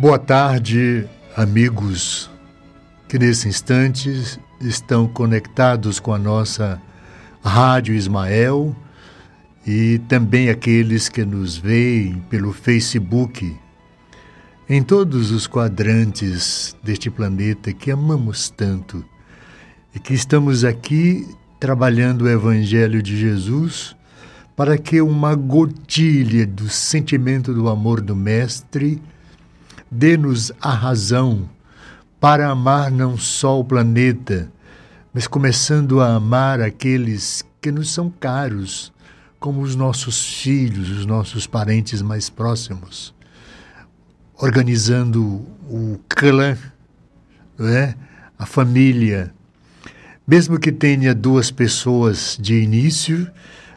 Boa 0.00 0.16
tarde, 0.16 1.08
amigos 1.36 2.30
que 3.08 3.18
nesse 3.18 3.48
instante 3.48 4.38
estão 4.60 5.08
conectados 5.08 5.98
com 5.98 6.14
a 6.14 6.18
nossa 6.18 6.80
Rádio 7.42 7.92
Ismael 7.96 8.76
e 9.66 10.00
também 10.06 10.50
aqueles 10.50 11.08
que 11.08 11.24
nos 11.24 11.56
veem 11.56 12.22
pelo 12.30 12.52
Facebook, 12.52 13.56
em 14.68 14.84
todos 14.84 15.32
os 15.32 15.48
quadrantes 15.48 16.76
deste 16.80 17.10
planeta 17.10 17.72
que 17.72 17.90
amamos 17.90 18.50
tanto 18.50 19.04
e 19.92 19.98
que 19.98 20.14
estamos 20.14 20.62
aqui 20.64 21.26
trabalhando 21.58 22.22
o 22.22 22.28
Evangelho 22.28 23.02
de 23.02 23.18
Jesus 23.18 23.96
para 24.54 24.78
que 24.78 25.00
uma 25.00 25.34
gotilha 25.34 26.46
do 26.46 26.68
sentimento 26.68 27.52
do 27.52 27.68
amor 27.68 28.00
do 28.00 28.14
Mestre 28.14 29.02
dê-nos 29.90 30.52
a 30.60 30.70
razão 30.70 31.48
para 32.20 32.48
amar 32.48 32.90
não 32.90 33.16
só 33.16 33.60
o 33.60 33.64
planeta, 33.64 34.50
mas 35.12 35.26
começando 35.26 36.00
a 36.00 36.14
amar 36.14 36.60
aqueles 36.60 37.44
que 37.60 37.72
nos 37.72 37.90
são 37.90 38.10
caros, 38.10 38.92
como 39.38 39.60
os 39.60 39.74
nossos 39.74 40.40
filhos, 40.40 40.90
os 40.90 41.06
nossos 41.06 41.46
parentes 41.46 42.02
mais 42.02 42.28
próximos, 42.28 43.14
organizando 44.36 45.46
o 45.68 45.98
clã, 46.08 46.56
é? 47.60 47.94
a 48.38 48.46
família, 48.46 49.32
mesmo 50.26 50.58
que 50.58 50.70
tenha 50.70 51.14
duas 51.14 51.50
pessoas 51.50 52.36
de 52.40 52.60
início, 52.60 53.30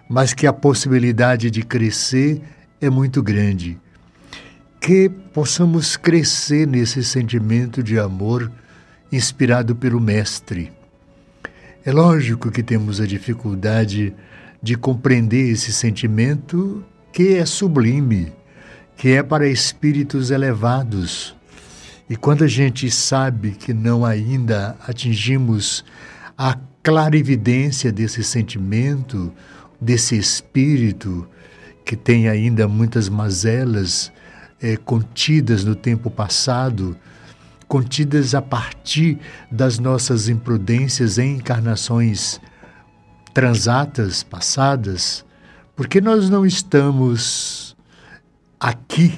mas 0.09 0.33
que 0.33 0.45
a 0.45 0.53
possibilidade 0.53 1.49
de 1.49 1.63
crescer 1.63 2.41
é 2.81 2.89
muito 2.89 3.23
grande 3.23 3.79
que 4.81 5.07
possamos 5.07 5.95
crescer 5.95 6.65
nesse 6.65 7.03
sentimento 7.03 7.83
de 7.83 7.99
amor 7.99 8.51
inspirado 9.11 9.75
pelo 9.75 10.01
Mestre. 10.01 10.71
É 11.85 11.91
lógico 11.91 12.49
que 12.49 12.63
temos 12.63 12.99
a 12.99 13.05
dificuldade 13.05 14.11
de 14.61 14.75
compreender 14.75 15.51
esse 15.51 15.71
sentimento 15.71 16.83
que 17.13 17.35
é 17.35 17.45
sublime, 17.45 18.33
que 18.97 19.09
é 19.09 19.21
para 19.21 19.47
espíritos 19.47 20.31
elevados. 20.31 21.35
E 22.09 22.15
quando 22.15 22.43
a 22.43 22.47
gente 22.47 22.89
sabe 22.89 23.51
que 23.51 23.75
não 23.75 24.03
ainda 24.03 24.75
atingimos 24.87 25.85
a 26.35 26.57
clarividência 26.81 27.91
desse 27.91 28.23
sentimento, 28.23 29.31
desse 29.79 30.17
espírito, 30.17 31.27
que 31.85 31.95
tem 31.95 32.27
ainda 32.27 32.67
muitas 32.67 33.09
mazelas, 33.09 34.11
é, 34.61 34.77
contidas 34.77 35.63
no 35.63 35.75
tempo 35.75 36.09
passado, 36.09 36.95
contidas 37.67 38.35
a 38.35 38.41
partir 38.41 39.17
das 39.49 39.79
nossas 39.79 40.27
imprudências 40.29 41.17
em 41.17 41.37
encarnações 41.37 42.39
transatas, 43.33 44.23
passadas, 44.23 45.25
porque 45.75 46.01
nós 46.01 46.29
não 46.29 46.45
estamos 46.45 47.75
aqui 48.59 49.17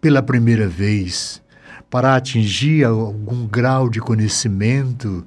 pela 0.00 0.22
primeira 0.22 0.66
vez 0.66 1.42
para 1.90 2.16
atingir 2.16 2.84
algum 2.84 3.46
grau 3.46 3.88
de 3.88 4.00
conhecimento, 4.00 5.24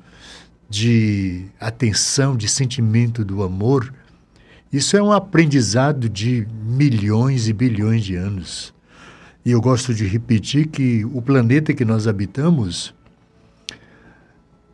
de 0.69 1.45
atenção, 1.59 2.35
de 2.35 2.47
sentimento 2.47 3.23
do 3.23 3.41
amor. 3.41 3.93
Isso 4.73 4.97
é 4.97 5.01
um 5.01 5.11
aprendizado 5.11 6.09
de 6.09 6.45
milhões 6.61 7.47
e 7.47 7.53
bilhões 7.53 8.03
de 8.03 8.15
anos. 8.15 8.73
E 9.47 9.51
eu 9.51 9.61
gosto 9.61 9.93
de 9.93 10.05
repetir 10.05 10.67
que 10.67 11.05
o 11.05 11.21
planeta 11.21 11.73
que 11.73 11.85
nós 11.85 12.05
habitamos 12.05 12.93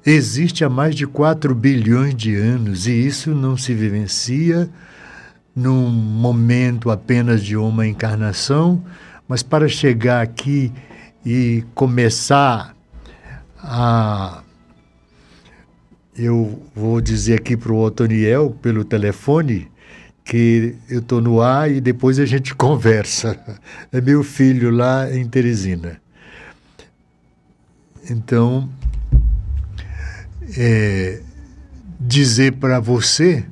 existe 0.04 0.66
há 0.66 0.70
mais 0.70 0.96
de 0.96 1.06
4 1.06 1.54
bilhões 1.54 2.16
de 2.16 2.36
anos 2.36 2.88
e 2.88 2.92
isso 2.92 3.36
não 3.36 3.56
se 3.56 3.72
vivencia 3.76 4.68
num 5.56 5.88
momento 5.90 6.90
apenas 6.90 7.44
de 7.44 7.56
uma 7.56 7.86
encarnação, 7.86 8.84
mas 9.28 9.44
para 9.44 9.68
chegar 9.68 10.24
aqui 10.24 10.74
e 11.24 11.64
começar 11.76 12.76
a. 13.60 14.42
Eu 16.18 16.64
vou 16.74 17.00
dizer 17.00 17.36
aqui 17.36 17.56
para 17.56 17.72
o 17.72 17.78
Otoniel, 17.78 18.58
pelo 18.60 18.84
telefone, 18.84 19.70
que 20.24 20.76
eu 20.90 21.00
estou 21.00 21.22
no 21.22 21.42
ar 21.42 21.70
e 21.70 21.82
depois 21.82 22.20
a 22.20 22.26
gente 22.26 22.54
conversa. 22.56 23.38
É 23.92 24.00
meu 24.00 24.24
filho 24.24 24.70
lá 24.72 25.14
em 25.14 25.28
Teresina. 25.28 26.02
Então, 28.10 28.70
é, 30.58 31.22
dizer 32.00 32.54
para 32.54 32.80
você 32.80 33.46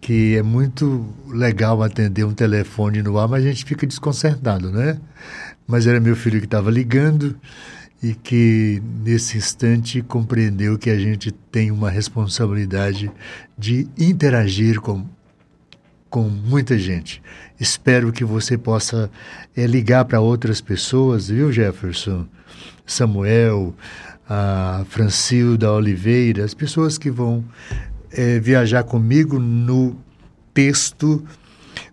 que 0.00 0.34
é 0.34 0.42
muito 0.42 1.06
legal 1.28 1.82
atender 1.82 2.24
um 2.24 2.32
telefone 2.32 3.02
no 3.02 3.18
ar, 3.18 3.28
mas 3.28 3.44
a 3.44 3.48
gente 3.48 3.64
fica 3.64 3.86
desconcertado, 3.86 4.70
né? 4.70 4.98
Mas 5.66 5.86
era 5.86 6.00
meu 6.00 6.16
filho 6.16 6.40
que 6.40 6.46
estava 6.46 6.70
ligando 6.70 7.38
e 8.02 8.14
que 8.14 8.82
nesse 9.04 9.36
instante 9.36 10.00
compreendeu 10.00 10.78
que 10.78 10.88
a 10.88 10.98
gente 10.98 11.30
tem 11.30 11.70
uma 11.70 11.90
responsabilidade 11.90 13.10
de 13.58 13.86
interagir 13.98 14.80
com 14.80 15.04
com 16.10 16.24
muita 16.24 16.76
gente. 16.76 17.22
Espero 17.58 18.12
que 18.12 18.24
você 18.24 18.58
possa 18.58 19.08
é, 19.56 19.66
ligar 19.66 20.04
para 20.04 20.20
outras 20.20 20.60
pessoas, 20.60 21.28
viu, 21.28 21.52
Jefferson? 21.52 22.26
Samuel, 22.84 23.72
a 24.28 24.84
Francilda 24.88 25.70
Oliveira, 25.70 26.44
as 26.44 26.52
pessoas 26.52 26.98
que 26.98 27.10
vão 27.10 27.44
é, 28.10 28.40
viajar 28.40 28.82
comigo 28.82 29.38
no 29.38 29.96
texto 30.52 31.24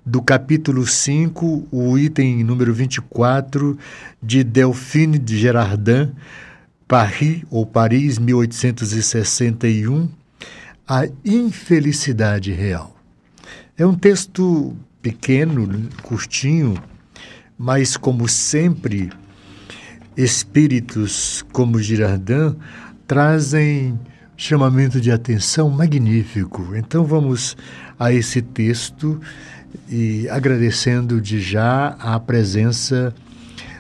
do 0.03 0.21
capítulo 0.21 0.85
5, 0.87 1.67
o 1.71 1.97
item 1.97 2.43
número 2.43 2.73
24, 2.73 3.77
de 4.21 4.43
Delphine 4.43 5.19
de 5.19 5.37
Gerardin, 5.37 6.11
Paris, 6.87 7.43
ou 7.51 7.65
Paris, 7.65 8.17
1861, 8.17 10.09
A 10.87 11.07
Infelicidade 11.23 12.51
Real. 12.51 12.96
É 13.79 13.85
um 13.85 13.93
texto 13.93 14.75
pequeno, 15.03 15.87
curtinho, 16.01 16.73
mas 17.55 17.95
como 17.95 18.27
sempre, 18.27 19.11
espíritos 20.17 21.45
como 21.51 21.79
Girardin 21.79 22.55
trazem 23.05 23.99
chamamento 24.35 24.99
de 24.99 25.11
atenção 25.11 25.69
magnífico. 25.69 26.75
Então 26.75 27.05
vamos 27.05 27.55
a 27.99 28.11
esse 28.11 28.41
texto 28.41 29.21
e 29.87 30.27
agradecendo 30.29 31.21
de 31.21 31.39
já 31.39 31.89
a 31.99 32.19
presença 32.19 33.13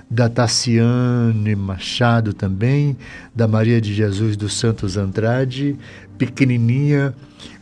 da 0.09 0.29
Tassiane 0.29 1.55
Machado 1.55 2.33
também, 2.33 2.95
da 3.35 3.47
Maria 3.47 3.81
de 3.81 3.95
Jesus 3.95 4.37
dos 4.37 4.53
Santos 4.53 4.95
Andrade, 4.95 5.75
pequenininha, 6.17 7.13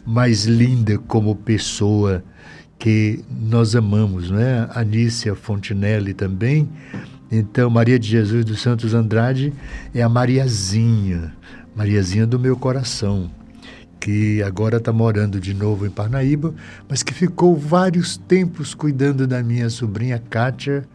mais 0.06 0.46
linda 0.46 0.98
como 0.98 1.36
pessoa 1.36 2.24
que 2.78 3.24
nós 3.30 3.76
amamos, 3.76 4.30
não 4.30 4.40
é? 4.40 4.70
Anícia 4.74 5.36
Fontinelli 5.36 6.14
também. 6.14 6.70
Então, 7.32 7.70
Maria 7.70 7.98
de 7.98 8.08
Jesus 8.08 8.46
dos 8.46 8.62
Santos 8.62 8.94
Andrade 8.94 9.54
é 9.94 10.02
a 10.02 10.10
Mariazinha, 10.10 11.34
Mariazinha 11.76 12.28
do 12.28 12.40
meu 12.40 12.56
coração, 12.56 13.30
que 14.00 14.42
agora 14.44 14.78
está 14.78 14.94
morando 14.94 15.40
de 15.40 15.54
novo 15.54 15.86
em 15.86 15.90
Parnaíba, 15.90 16.54
mas 16.88 17.02
que 17.02 17.14
ficou 17.14 17.58
vários 17.58 18.18
tempos 18.18 18.74
cuidando 18.76 19.26
da 19.26 19.42
minha 19.42 19.70
sobrinha 19.70 20.22
Kátia 20.30 20.88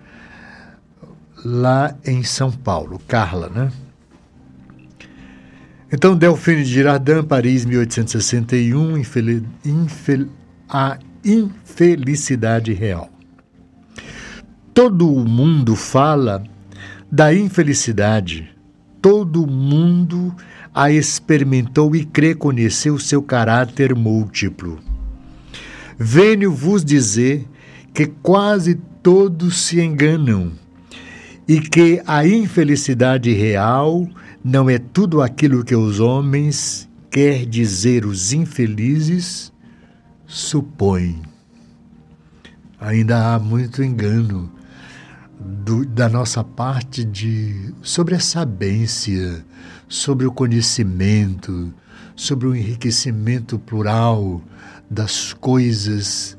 lá 1.44 1.96
em 2.04 2.22
São 2.22 2.52
Paulo, 2.52 3.00
Carla, 3.08 3.48
né? 3.48 3.72
Então, 5.92 6.16
Delfine 6.16 6.62
de 6.62 6.70
Girardin, 6.70 7.22
Paris, 7.22 7.64
1861, 7.64 8.96
infel... 8.98 9.42
Infel... 9.64 10.26
a 10.68 10.98
infelicidade 11.24 12.72
real. 12.72 13.10
Todo 14.72 15.06
mundo 15.08 15.74
fala 15.74 16.44
da 17.10 17.34
infelicidade, 17.34 18.48
todo 19.02 19.46
mundo 19.46 20.34
a 20.72 20.90
experimentou 20.90 21.94
e 21.96 22.04
crê 22.04 22.34
conhecer 22.34 22.90
o 22.90 22.98
seu 22.98 23.20
caráter 23.20 23.94
múltiplo. 23.94 24.78
Venho 25.98 26.52
vos 26.52 26.84
dizer 26.84 27.46
que 27.92 28.06
quase 28.06 28.76
todos 29.02 29.58
se 29.58 29.80
enganam 29.80 30.52
e 31.48 31.60
que 31.60 32.00
a 32.06 32.24
infelicidade 32.24 33.32
real 33.32 34.08
não 34.42 34.70
é 34.70 34.78
tudo 34.78 35.22
aquilo 35.22 35.64
que 35.64 35.74
os 35.74 36.00
homens, 36.00 36.88
quer 37.10 37.44
dizer 37.46 38.06
os 38.06 38.32
infelizes, 38.32 39.52
supõem. 40.26 41.20
Ainda 42.80 43.34
há 43.34 43.38
muito 43.38 43.82
engano. 43.82 44.50
do, 45.40 45.86
da 45.86 46.08
nossa 46.08 46.44
parte 46.44 47.02
de 47.02 47.72
sobre 47.82 48.14
a 48.14 48.20
sabência, 48.20 49.44
sobre 49.88 50.26
o 50.26 50.32
conhecimento, 50.32 51.72
sobre 52.14 52.46
o 52.46 52.54
enriquecimento 52.54 53.58
plural 53.58 54.42
das 54.90 55.32
coisas 55.32 56.36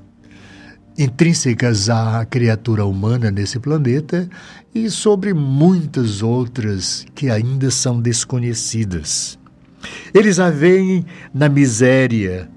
intrínsecas 0.98 1.90
à 1.90 2.26
criatura 2.26 2.86
humana 2.86 3.32
nesse 3.32 3.60
planeta 3.60 4.30
e 4.74 4.90
sobre 4.90 5.34
muitas 5.34 6.22
outras 6.24 7.06
que 7.14 7.30
ainda 7.30 7.70
são 7.70 8.00
desconhecidas. 8.00 9.38
Eles 10.14 10.40
a 10.40 10.50
veem 10.50 11.06
na 11.34 11.50
miséria, 11.50 12.50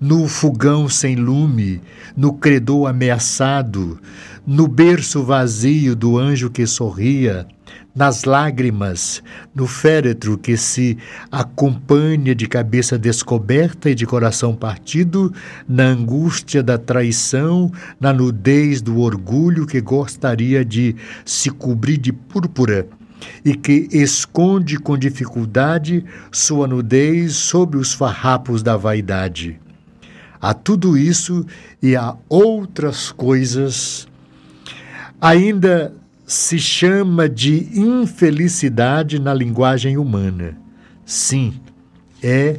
no 0.00 0.28
fogão 0.28 0.88
sem 0.88 1.16
lume, 1.16 1.80
no 2.16 2.34
credor 2.34 2.88
ameaçado, 2.88 4.00
no 4.46 4.66
berço 4.66 5.22
vazio 5.22 5.94
do 5.94 6.18
anjo 6.18 6.50
que 6.50 6.66
sorria, 6.66 7.46
nas 7.94 8.24
lágrimas, 8.24 9.22
no 9.54 9.66
féretro 9.66 10.36
que 10.38 10.56
se 10.56 10.98
acompanha 11.30 12.34
de 12.34 12.46
cabeça 12.48 12.98
descoberta 12.98 13.90
e 13.90 13.94
de 13.94 14.06
coração 14.06 14.54
partido, 14.54 15.32
na 15.68 15.84
angústia 15.84 16.62
da 16.62 16.78
traição, 16.78 17.70
na 18.00 18.12
nudez 18.12 18.80
do 18.80 18.98
orgulho 18.98 19.66
que 19.66 19.80
gostaria 19.80 20.64
de 20.64 20.96
se 21.24 21.50
cobrir 21.50 21.98
de 21.98 22.12
púrpura 22.12 22.88
e 23.44 23.54
que 23.54 23.88
esconde 23.92 24.78
com 24.78 24.98
dificuldade 24.98 26.04
sua 26.32 26.66
nudez 26.66 27.34
sob 27.34 27.76
os 27.76 27.92
farrapos 27.92 28.62
da 28.62 28.76
vaidade. 28.76 29.60
A 30.40 30.52
tudo 30.52 30.98
isso 30.98 31.46
e 31.80 31.94
a 31.94 32.16
outras 32.28 33.12
coisas, 33.12 34.08
ainda 35.22 35.94
se 36.26 36.58
chama 36.58 37.28
de 37.28 37.68
infelicidade 37.78 39.20
na 39.20 39.32
linguagem 39.32 39.96
humana. 39.96 40.58
Sim, 41.06 41.54
é 42.20 42.58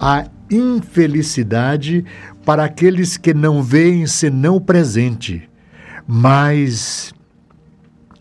a 0.00 0.26
infelicidade 0.50 2.04
para 2.44 2.64
aqueles 2.64 3.16
que 3.16 3.32
não 3.32 3.62
veem 3.62 4.08
senão 4.08 4.56
o 4.56 4.60
presente, 4.60 5.48
mas 6.04 7.14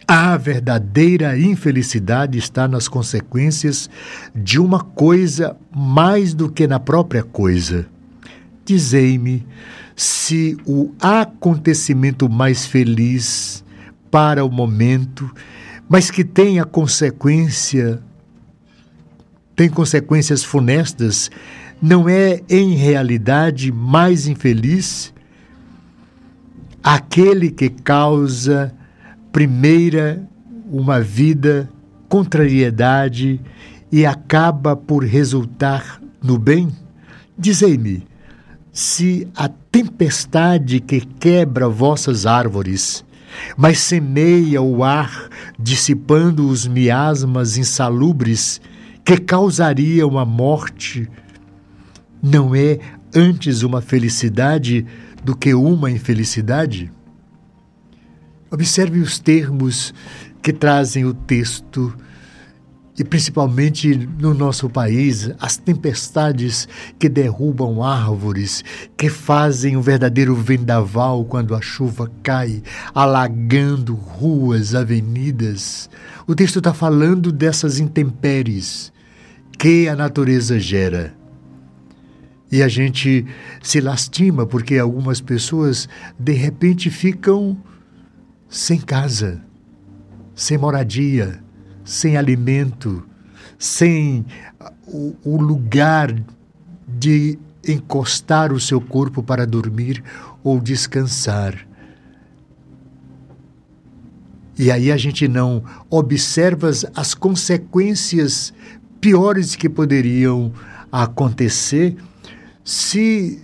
a 0.08 0.38
verdadeira 0.38 1.40
infelicidade 1.40 2.38
está 2.38 2.68
nas 2.68 2.88
consequências 2.88 3.90
de 4.36 4.60
uma 4.60 4.82
coisa 4.82 5.58
mais 5.76 6.36
do 6.36 6.52
que 6.52 6.68
na 6.68 6.80
própria 6.80 7.24
coisa. 7.24 7.88
Dizei-me 8.64 9.48
se 9.96 10.58
o 10.64 10.92
acontecimento 11.02 12.30
mais 12.30 12.68
feliz 12.68 13.64
para 14.12 14.44
o 14.46 14.52
momento, 14.52 15.30
mas 15.88 16.12
que 16.12 16.24
tem 16.24 16.60
a 16.60 16.66
consequência, 16.66 18.02
tem 19.56 19.70
consequências 19.70 20.44
funestas, 20.44 21.30
não 21.82 22.08
é 22.08 22.42
em 22.50 22.76
realidade 22.76 23.72
mais 23.72 24.28
infeliz 24.28 25.14
aquele 26.84 27.52
que 27.52 27.70
causa 27.70 28.74
primeira 29.32 30.28
uma 30.72 31.02
vida 31.02 31.70
contrariedade 32.08 33.40
e 33.92 34.06
acaba 34.06 34.76
por 34.76 35.04
resultar 35.04 36.02
no 36.22 36.38
bem? 36.38 36.70
Dizei-me, 37.38 38.06
se 38.72 39.28
a 39.36 39.48
tempestade 39.48 40.80
que 40.80 41.02
quebra 41.02 41.68
vossas 41.68 42.26
árvores 42.26 43.04
mas 43.58 43.80
semeia 43.80 44.62
o 44.62 44.84
ar, 44.84 45.30
dissipando 45.58 46.48
os 46.48 46.68
miasmas 46.68 47.58
insalubres 47.58 48.62
que 49.04 49.18
causariam 49.18 50.18
a 50.18 50.26
morte. 50.26 51.10
Não 52.22 52.56
é 52.56 52.80
antes 53.16 53.64
uma 53.64 53.82
felicidade 53.82 54.86
do 55.24 55.36
que 55.36 55.54
uma 55.54 55.90
infelicidade? 55.90 56.92
Observe 58.52 59.00
os 59.00 59.20
termos 59.20 59.94
que 60.42 60.52
trazem 60.52 61.06
o 61.06 61.14
texto 61.14 61.96
e 63.00 63.04
principalmente 63.06 63.96
no 64.20 64.34
nosso 64.34 64.70
país, 64.70 65.32
as 65.40 65.56
tempestades 65.56 66.68
que 67.00 67.08
derrubam 67.08 67.82
árvores, 67.82 68.62
que 68.98 69.10
fazem 69.10 69.78
um 69.78 69.82
verdadeiro 69.82 70.36
vendaval 70.36 71.24
quando 71.24 71.56
a 71.56 71.62
chuva 71.62 72.12
cai, 72.22 72.62
alagando 72.94 73.96
ruas, 73.96 74.76
avenidas. 74.76 75.90
O 76.28 76.36
texto 76.36 76.58
está 76.58 76.74
falando 76.74 77.32
dessas 77.32 77.80
intempéries 77.80 78.92
que 79.58 79.88
a 79.88 79.96
natureza 79.96 80.60
gera. 80.60 81.16
E 82.52 82.62
a 82.62 82.68
gente 82.68 83.26
se 83.62 83.80
lastima 83.80 84.46
porque 84.46 84.78
algumas 84.78 85.22
pessoas 85.22 85.88
de 86.20 86.34
repente 86.34 86.90
ficam 86.90 87.58
sem 88.50 88.78
casa, 88.78 89.42
sem 90.36 90.58
moradia 90.58 91.42
sem 91.90 92.18
alimento, 92.18 93.04
sem 93.58 94.24
o, 94.86 95.16
o 95.24 95.42
lugar 95.42 96.16
de 96.88 97.38
encostar 97.68 98.54
o 98.54 98.60
seu 98.60 98.80
corpo 98.80 99.24
para 99.24 99.46
dormir 99.46 100.04
ou 100.44 100.60
descansar. 100.60 101.68
E 104.58 104.70
aí 104.72 104.92
a 104.92 104.98
gente 104.98 105.28
não 105.28 105.64
observa 105.90 106.70
as 106.94 107.16
consequências 107.16 108.54
piores 109.02 109.56
que 109.56 109.68
poderiam 109.68 110.54
acontecer 110.92 111.96
se 112.64 113.42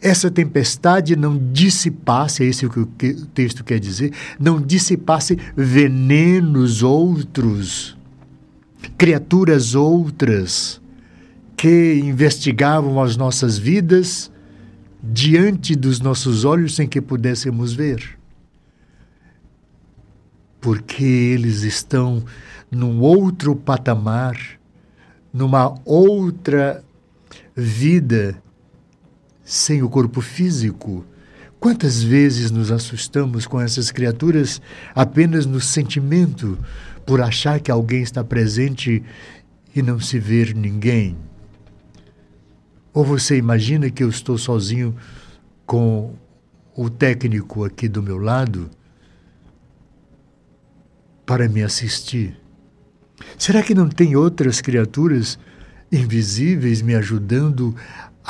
essa 0.00 0.30
tempestade 0.30 1.16
não 1.16 1.36
dissipasse, 1.52 2.44
é 2.44 2.46
isso 2.46 2.68
que 2.70 2.80
o 2.80 2.86
texto 3.34 3.64
quer 3.64 3.80
dizer, 3.80 4.12
não 4.38 4.60
dissipasse 4.60 5.36
venenos 5.56 6.82
outros, 6.82 7.96
criaturas 8.96 9.74
outras 9.74 10.80
que 11.56 11.94
investigavam 11.94 13.02
as 13.02 13.16
nossas 13.16 13.58
vidas 13.58 14.30
diante 15.02 15.74
dos 15.74 16.00
nossos 16.00 16.44
olhos 16.44 16.76
sem 16.76 16.86
que 16.86 17.00
pudéssemos 17.00 17.72
ver. 17.72 18.16
Porque 20.60 21.04
eles 21.04 21.62
estão 21.62 22.24
num 22.70 23.00
outro 23.00 23.56
patamar, 23.56 24.36
numa 25.32 25.74
outra 25.84 26.84
vida 27.56 28.40
sem 29.48 29.82
o 29.82 29.88
corpo 29.88 30.20
físico. 30.20 31.06
Quantas 31.58 32.02
vezes 32.02 32.50
nos 32.50 32.70
assustamos 32.70 33.46
com 33.46 33.58
essas 33.58 33.90
criaturas 33.90 34.60
apenas 34.94 35.46
no 35.46 35.58
sentimento, 35.58 36.58
por 37.06 37.22
achar 37.22 37.58
que 37.58 37.70
alguém 37.70 38.02
está 38.02 38.22
presente 38.22 39.02
e 39.74 39.80
não 39.80 39.98
se 39.98 40.18
ver 40.18 40.54
ninguém? 40.54 41.16
Ou 42.92 43.02
você 43.02 43.38
imagina 43.38 43.88
que 43.88 44.04
eu 44.04 44.10
estou 44.10 44.36
sozinho 44.36 44.94
com 45.64 46.14
o 46.76 46.90
técnico 46.90 47.64
aqui 47.64 47.88
do 47.88 48.02
meu 48.02 48.18
lado 48.18 48.70
para 51.24 51.48
me 51.48 51.62
assistir? 51.62 52.38
Será 53.38 53.62
que 53.62 53.74
não 53.74 53.88
tem 53.88 54.14
outras 54.14 54.60
criaturas 54.60 55.38
invisíveis 55.90 56.82
me 56.82 56.94
ajudando 56.94 57.74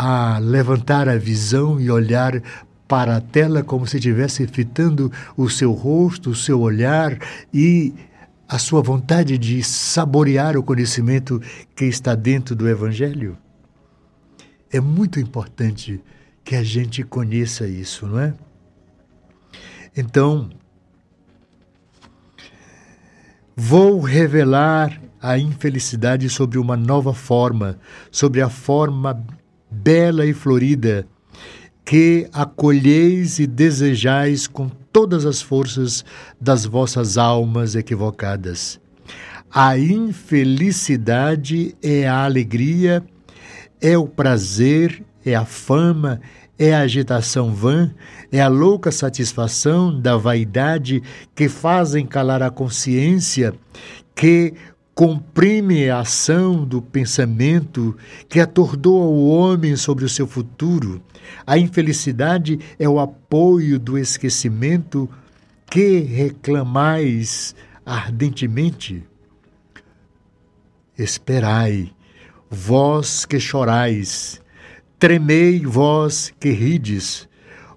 a 0.00 0.38
levantar 0.38 1.08
a 1.08 1.18
visão 1.18 1.80
e 1.80 1.90
olhar 1.90 2.40
para 2.86 3.16
a 3.16 3.20
tela 3.20 3.64
como 3.64 3.84
se 3.84 3.96
estivesse 3.96 4.46
fitando 4.46 5.10
o 5.36 5.50
seu 5.50 5.72
rosto, 5.72 6.30
o 6.30 6.36
seu 6.36 6.60
olhar 6.60 7.18
e 7.52 7.92
a 8.48 8.60
sua 8.60 8.80
vontade 8.80 9.36
de 9.36 9.60
saborear 9.60 10.56
o 10.56 10.62
conhecimento 10.62 11.42
que 11.74 11.84
está 11.86 12.14
dentro 12.14 12.54
do 12.54 12.68
Evangelho? 12.68 13.36
É 14.70 14.80
muito 14.80 15.18
importante 15.18 16.00
que 16.44 16.54
a 16.54 16.62
gente 16.62 17.02
conheça 17.02 17.66
isso, 17.66 18.06
não 18.06 18.20
é? 18.20 18.34
Então, 19.96 20.48
vou 23.56 24.00
revelar 24.00 25.02
a 25.20 25.36
infelicidade 25.36 26.28
sobre 26.30 26.56
uma 26.56 26.76
nova 26.76 27.12
forma, 27.12 27.80
sobre 28.12 28.40
a 28.40 28.48
forma 28.48 29.26
bela 29.82 30.26
e 30.26 30.32
florida, 30.32 31.06
que 31.84 32.28
acolheis 32.32 33.38
e 33.38 33.46
desejais 33.46 34.46
com 34.46 34.68
todas 34.92 35.24
as 35.24 35.40
forças 35.40 36.04
das 36.40 36.64
vossas 36.64 37.16
almas 37.16 37.74
equivocadas. 37.74 38.80
A 39.50 39.78
infelicidade 39.78 41.74
é 41.82 42.06
a 42.06 42.24
alegria, 42.24 43.02
é 43.80 43.96
o 43.96 44.06
prazer, 44.06 45.02
é 45.24 45.34
a 45.34 45.44
fama, 45.44 46.20
é 46.58 46.74
a 46.74 46.80
agitação 46.80 47.54
vã, 47.54 47.90
é 48.30 48.40
a 48.40 48.48
louca 48.48 48.90
satisfação 48.90 49.98
da 49.98 50.16
vaidade 50.16 51.02
que 51.34 51.48
fazem 51.48 52.04
calar 52.04 52.42
a 52.42 52.50
consciência, 52.50 53.54
que 54.14 54.52
comprime 54.98 55.88
a 55.88 56.00
ação 56.00 56.64
do 56.64 56.82
pensamento, 56.82 57.96
que 58.28 58.40
atordoa 58.40 59.06
o 59.06 59.28
homem 59.28 59.76
sobre 59.76 60.04
o 60.04 60.08
seu 60.08 60.26
futuro. 60.26 61.00
A 61.46 61.56
infelicidade 61.56 62.58
é 62.80 62.88
o 62.88 62.98
apoio 62.98 63.78
do 63.78 63.96
esquecimento 63.96 65.08
que 65.70 66.00
reclamais 66.00 67.54
ardentemente. 67.86 69.04
Esperai, 70.98 71.92
vós 72.50 73.24
que 73.24 73.38
chorais, 73.38 74.40
tremei, 74.98 75.64
vós 75.64 76.34
que 76.40 76.50
rides, 76.50 77.28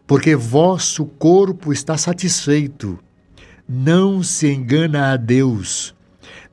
porque 0.08 0.36
vosso 0.36 1.06
corpo 1.06 1.72
está 1.72 1.96
satisfeito. 2.00 2.98
Não 3.70 4.24
se 4.24 4.52
engana 4.52 5.14
a 5.14 5.18
Deus, 5.18 5.94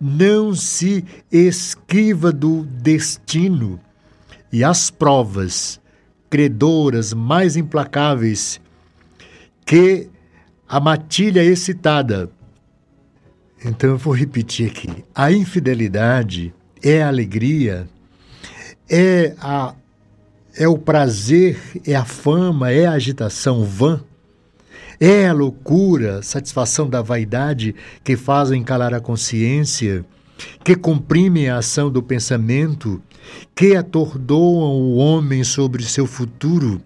não 0.00 0.55
se 0.55 1.05
esquiva 1.31 2.33
do 2.33 2.64
destino, 2.64 3.81
e 4.52 4.64
as 4.64 4.90
provas 4.90 5.81
credoras 6.31 7.12
mais 7.12 7.57
implacáveis 7.57 8.61
que 9.64 10.09
a 10.69 10.78
matilha 10.81 11.43
excitada. 11.43 12.31
Então 13.64 13.90
eu 13.90 13.99
vou 13.99 14.14
repetir 14.14 14.71
aqui: 14.71 15.05
a 15.14 15.33
infidelidade 15.33 16.55
é 16.83 17.02
a 17.02 17.09
alegria, 17.09 17.88
é, 18.88 19.35
a, 19.40 19.75
é 20.57 20.69
o 20.69 20.78
prazer, 20.78 21.59
é 21.87 21.95
a 21.95 22.05
fama, 22.05 22.71
é 22.71 22.87
a 22.87 22.93
agitação 22.93 23.64
vã, 23.64 24.02
é 25.00 25.28
a 25.28 25.33
loucura, 25.33 26.23
satisfação 26.23 26.88
da 26.88 27.00
vaidade 27.00 27.75
que 28.02 28.17
fazem 28.17 28.62
calar 28.64 28.93
a 28.93 29.00
consciência, 29.00 30.05
que 30.64 30.75
comprimem 30.75 31.49
a 31.49 31.59
ação 31.59 31.90
do 31.90 32.02
pensamento, 32.02 33.00
que 33.55 33.76
atordoam 33.76 34.81
o 34.81 34.97
homem 34.97 35.45
sobre 35.45 35.85
seu 35.85 36.07
futuro. 36.07 36.81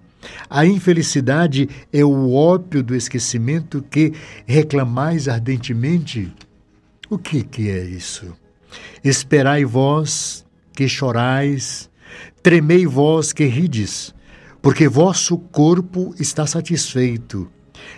A 0.49 0.65
infelicidade 0.65 1.69
é 1.93 2.05
o 2.05 2.33
ópio 2.33 2.83
do 2.83 2.95
esquecimento 2.95 3.83
que 3.83 4.13
reclamais 4.47 5.27
ardentemente. 5.27 6.33
O 7.11 7.19
que, 7.19 7.43
que 7.43 7.71
é 7.71 7.83
isso? 7.83 8.33
Esperai 9.03 9.65
vós 9.65 10.45
que 10.75 10.89
chorais, 10.89 11.91
tremei 12.43 12.87
vós 12.87 13.33
que 13.33 13.45
rides, 13.45 14.15
porque 14.61 14.89
vosso 14.89 15.37
corpo 15.37 16.15
está 16.19 16.47
satisfeito. 16.47 17.51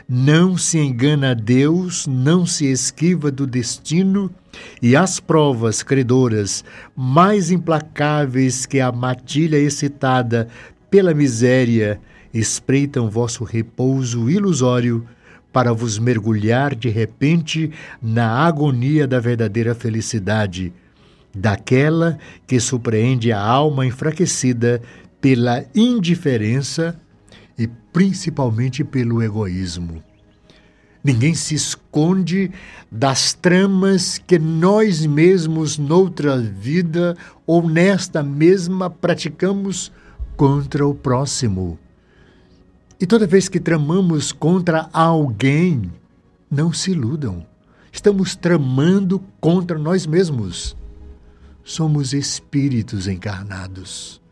Não 0.08 0.56
se 0.56 0.78
engana 0.78 1.30
a 1.30 1.34
Deus, 1.34 2.06
não 2.06 2.44
se 2.46 2.66
esquiva 2.70 3.30
do 3.30 3.46
destino, 3.46 4.30
e 4.80 4.94
as 4.94 5.18
provas 5.18 5.82
credoras, 5.82 6.64
mais 6.94 7.50
implacáveis 7.50 8.66
que 8.66 8.80
a 8.80 8.92
matilha 8.92 9.58
excitada 9.58 10.48
pela 10.90 11.12
miséria, 11.12 12.00
espreitam 12.32 13.08
vosso 13.08 13.44
repouso 13.44 14.28
ilusório 14.28 15.06
para 15.52 15.72
vos 15.72 15.98
mergulhar 15.98 16.74
de 16.74 16.88
repente 16.88 17.70
na 18.02 18.28
agonia 18.44 19.06
da 19.06 19.20
verdadeira 19.20 19.74
felicidade, 19.74 20.72
daquela 21.34 22.18
que 22.46 22.58
surpreende 22.58 23.32
a 23.32 23.40
alma 23.40 23.86
enfraquecida 23.86 24.82
pela 25.20 25.64
indiferença 25.74 27.00
principalmente 27.94 28.82
pelo 28.82 29.22
egoísmo. 29.22 30.02
Ninguém 31.02 31.32
se 31.32 31.54
esconde 31.54 32.50
das 32.90 33.32
tramas 33.32 34.18
que 34.18 34.36
nós 34.36 35.06
mesmos, 35.06 35.78
noutra 35.78 36.36
vida 36.36 37.16
ou 37.46 37.68
nesta 37.68 38.20
mesma, 38.20 38.90
praticamos 38.90 39.92
contra 40.36 40.84
o 40.84 40.92
próximo. 40.92 41.78
E 43.00 43.06
toda 43.06 43.28
vez 43.28 43.48
que 43.48 43.60
tramamos 43.60 44.32
contra 44.32 44.88
alguém, 44.92 45.92
não 46.50 46.72
se 46.72 46.90
iludam. 46.90 47.46
Estamos 47.92 48.34
tramando 48.34 49.22
contra 49.40 49.78
nós 49.78 50.04
mesmos. 50.04 50.76
Somos 51.62 52.12
espíritos 52.12 53.06
encarnados. 53.06 54.23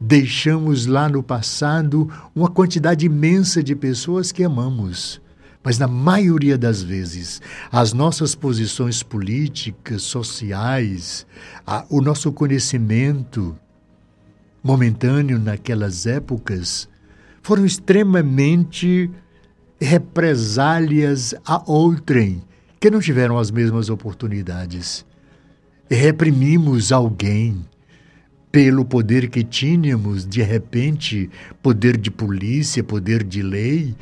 Deixamos 0.00 0.86
lá 0.86 1.10
no 1.10 1.22
passado 1.22 2.10
uma 2.34 2.48
quantidade 2.48 3.04
imensa 3.04 3.62
de 3.62 3.76
pessoas 3.76 4.32
que 4.32 4.42
amamos. 4.42 5.20
Mas 5.62 5.78
na 5.78 5.86
maioria 5.86 6.56
das 6.56 6.82
vezes, 6.82 7.42
as 7.70 7.92
nossas 7.92 8.34
posições 8.34 9.02
políticas, 9.02 10.00
sociais, 10.02 11.26
a, 11.66 11.84
o 11.90 12.00
nosso 12.00 12.32
conhecimento 12.32 13.54
momentâneo 14.62 15.38
naquelas 15.38 16.06
épocas 16.06 16.88
foram 17.42 17.66
extremamente 17.66 19.10
represálias 19.78 21.34
a 21.44 21.62
outrem 21.70 22.42
que 22.78 22.90
não 22.90 23.00
tiveram 23.00 23.38
as 23.38 23.50
mesmas 23.50 23.90
oportunidades. 23.90 25.04
Reprimimos 25.90 26.90
alguém 26.90 27.66
pelo 28.52 28.84
poder 28.84 29.28
que 29.28 29.44
tínhamos, 29.44 30.26
de 30.26 30.42
repente, 30.42 31.30
poder 31.62 31.96
de 31.96 32.10
polícia, 32.10 32.82
poder 32.82 33.22
de 33.22 33.42
lei, 33.42 33.94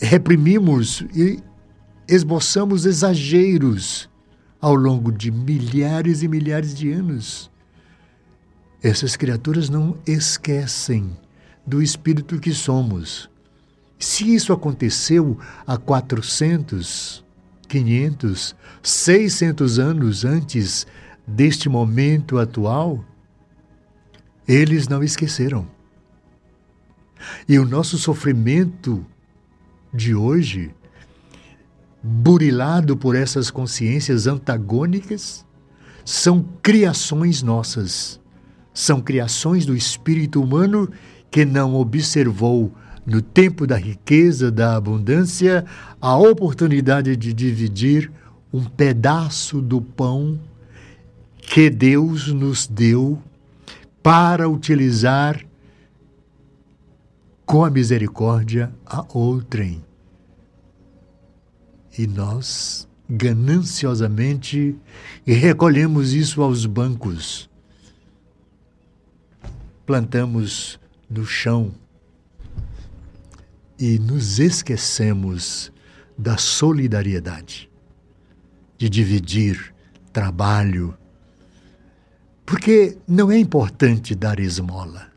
reprimimos 0.00 1.04
e 1.14 1.38
esboçamos 2.08 2.84
exageros 2.84 4.10
ao 4.60 4.74
longo 4.74 5.12
de 5.12 5.30
milhares 5.30 6.22
e 6.22 6.28
milhares 6.28 6.74
de 6.74 6.90
anos. 6.92 7.50
Essas 8.82 9.16
criaturas 9.16 9.68
não 9.68 9.96
esquecem 10.06 11.16
do 11.64 11.80
espírito 11.80 12.40
que 12.40 12.52
somos. 12.52 13.30
Se 13.98 14.34
isso 14.34 14.52
aconteceu 14.52 15.38
há 15.64 15.76
400, 15.76 17.24
500, 17.68 18.56
600 18.82 19.78
anos 19.78 20.24
antes 20.24 20.86
deste 21.24 21.68
momento 21.68 22.38
atual, 22.38 23.04
eles 24.46 24.88
não 24.88 25.02
esqueceram. 25.02 25.66
E 27.48 27.58
o 27.58 27.66
nosso 27.66 27.98
sofrimento 27.98 29.04
de 29.92 30.14
hoje, 30.14 30.74
burilado 32.02 32.96
por 32.96 33.14
essas 33.14 33.50
consciências 33.50 34.26
antagônicas, 34.26 35.44
são 36.04 36.44
criações 36.62 37.42
nossas, 37.42 38.20
são 38.74 39.00
criações 39.00 39.64
do 39.64 39.76
espírito 39.76 40.42
humano 40.42 40.90
que 41.30 41.44
não 41.44 41.74
observou 41.74 42.72
no 43.06 43.20
tempo 43.20 43.66
da 43.66 43.76
riqueza, 43.76 44.50
da 44.50 44.76
abundância, 44.76 45.64
a 46.00 46.16
oportunidade 46.16 47.16
de 47.16 47.32
dividir 47.32 48.10
um 48.52 48.64
pedaço 48.64 49.60
do 49.60 49.80
pão 49.80 50.38
que 51.40 51.68
Deus 51.68 52.28
nos 52.28 52.66
deu 52.66 53.20
para 54.02 54.48
utilizar 54.48 55.44
com 57.46 57.64
a 57.64 57.70
misericórdia 57.70 58.74
a 58.84 59.06
outrem. 59.16 59.84
E 61.98 62.06
nós, 62.06 62.88
gananciosamente, 63.08 64.76
recolhemos 65.26 66.14
isso 66.14 66.42
aos 66.42 66.64
bancos. 66.64 67.50
Plantamos 69.84 70.80
no 71.08 71.26
chão 71.26 71.72
e 73.78 73.98
nos 73.98 74.38
esquecemos 74.38 75.70
da 76.16 76.38
solidariedade, 76.38 77.68
de 78.78 78.88
dividir 78.88 79.74
trabalho, 80.12 80.96
porque 82.44 82.98
não 83.06 83.30
é 83.30 83.38
importante 83.38 84.14
dar 84.14 84.38
esmola. 84.38 85.10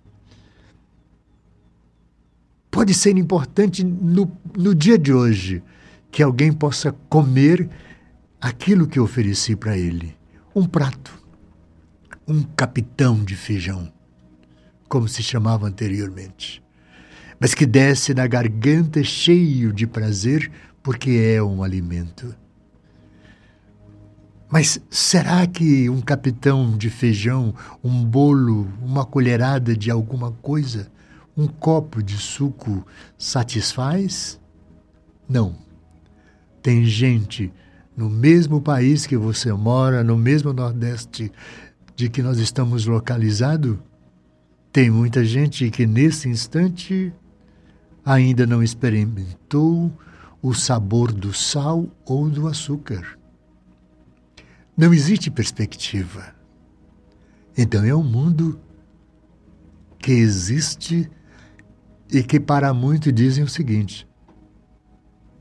Pode 2.70 2.94
ser 2.94 3.18
importante 3.18 3.84
no, 3.84 4.32
no 4.58 4.76
dia 4.76 4.98
de 4.98 5.14
hoje 5.14 5.64
que 6.12 6.22
alguém 6.22 6.52
possa 6.52 6.92
comer 7.10 7.70
aquilo 8.40 8.88
que 8.88 9.00
ofereci 9.00 9.56
para 9.56 9.78
ele: 9.78 10.16
um 10.54 10.66
prato, 10.66 11.12
um 12.28 12.44
capitão 12.44 13.24
de 13.24 13.36
feijão 13.36 13.92
como 14.88 15.08
se 15.08 15.24
chamava 15.24 15.68
anteriormente, 15.68 16.64
mas 17.40 17.54
que 17.54 17.66
desce 17.66 18.14
na 18.14 18.28
garganta 18.28 19.04
cheio 19.04 19.74
de 19.74 19.86
prazer 19.88 20.52
porque 20.82 21.12
é 21.12 21.42
um 21.42 21.64
alimento. 21.64 22.36
Mas 24.50 24.80
será 24.90 25.46
que 25.48 25.90
um 25.90 26.02
capitão 26.02 26.78
de 26.78 26.90
feijão, 26.90 27.54
um 27.84 28.04
bolo, 28.06 28.68
uma 28.82 29.06
colherada 29.06 29.76
de 29.76 29.90
alguma 29.90 30.32
coisa, 30.32 30.92
Um 31.38 31.48
copo 31.48 32.02
de 32.02 32.18
suco 32.18 32.88
satisfaz? 33.18 34.40
Não. 35.28 35.58
Tem 36.62 36.86
gente 36.86 37.52
no 37.96 38.10
mesmo 38.10 38.62
país 38.62 39.06
que 39.06 39.18
você 39.18 39.52
mora, 39.52 40.02
no 40.02 40.18
mesmo 40.18 40.54
Nordeste 40.54 41.30
de 41.94 42.10
que 42.10 42.24
nós 42.24 42.38
estamos 42.38 42.86
localizados, 42.86 43.78
tem 44.72 44.90
muita 44.90 45.26
gente 45.26 45.70
que 45.70 45.86
nesse 45.86 46.30
instante 46.30 47.14
ainda 48.06 48.46
não 48.46 48.64
experimentou 48.64 49.92
o 50.42 50.54
sabor 50.54 51.12
do 51.12 51.34
sal 51.34 51.88
ou 52.06 52.30
do 52.30 52.48
açúcar. 52.48 53.18
Não 54.78 54.94
existe 54.94 55.32
perspectiva. 55.32 56.36
Então 57.58 57.84
é 57.84 57.96
um 57.96 58.04
mundo 58.04 58.60
que 59.98 60.12
existe 60.12 61.10
e 62.12 62.22
que 62.22 62.40
para 62.40 62.74
muitos 62.74 63.14
dizem 63.14 63.44
o 63.44 63.48
seguinte: 63.50 64.08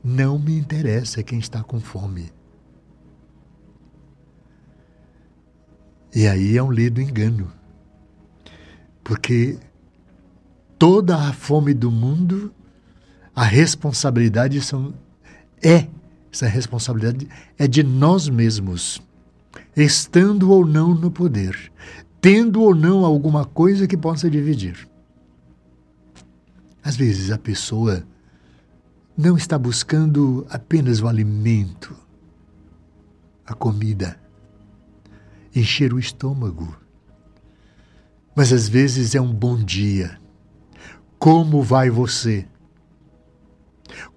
não 0.03 0.39
me 0.39 0.57
interessa 0.57 1.23
quem 1.23 1.39
está 1.39 1.63
com 1.63 1.79
fome. 1.79 2.31
E 6.15 6.27
aí 6.27 6.55
é 6.57 6.63
um 6.63 6.71
lido 6.71 7.01
engano. 7.01 7.51
Porque 9.03 9.59
toda 10.79 11.17
a 11.17 11.33
fome 11.33 11.73
do 11.73 11.91
mundo, 11.91 12.53
a 13.35 13.43
responsabilidade 13.43 14.61
são, 14.61 14.93
é, 15.61 15.87
essa 16.31 16.47
responsabilidade 16.47 17.27
é 17.57 17.67
de 17.67 17.83
nós 17.83 18.29
mesmos, 18.29 19.01
estando 19.83 20.51
ou 20.51 20.65
não 20.65 20.93
no 20.93 21.11
poder, 21.11 21.71
tendo 22.21 22.61
ou 22.61 22.73
não 22.73 23.05
alguma 23.05 23.45
coisa 23.45 23.87
que 23.87 23.97
possa 23.97 24.29
dividir. 24.29 24.87
Às 26.83 26.95
vezes 26.95 27.31
a 27.31 27.37
pessoa 27.37 28.05
não 29.17 29.35
está 29.37 29.57
buscando 29.57 30.45
apenas 30.49 31.01
o 31.01 31.07
alimento, 31.07 31.95
a 33.45 33.53
comida 33.53 34.19
encher 35.55 35.93
o 35.93 35.99
estômago. 35.99 36.75
Mas 38.35 38.51
às 38.51 38.67
vezes 38.67 39.15
é 39.15 39.21
um 39.21 39.33
bom 39.33 39.57
dia. 39.57 40.19
Como 41.17 41.63
vai 41.63 41.89
você? 41.89 42.45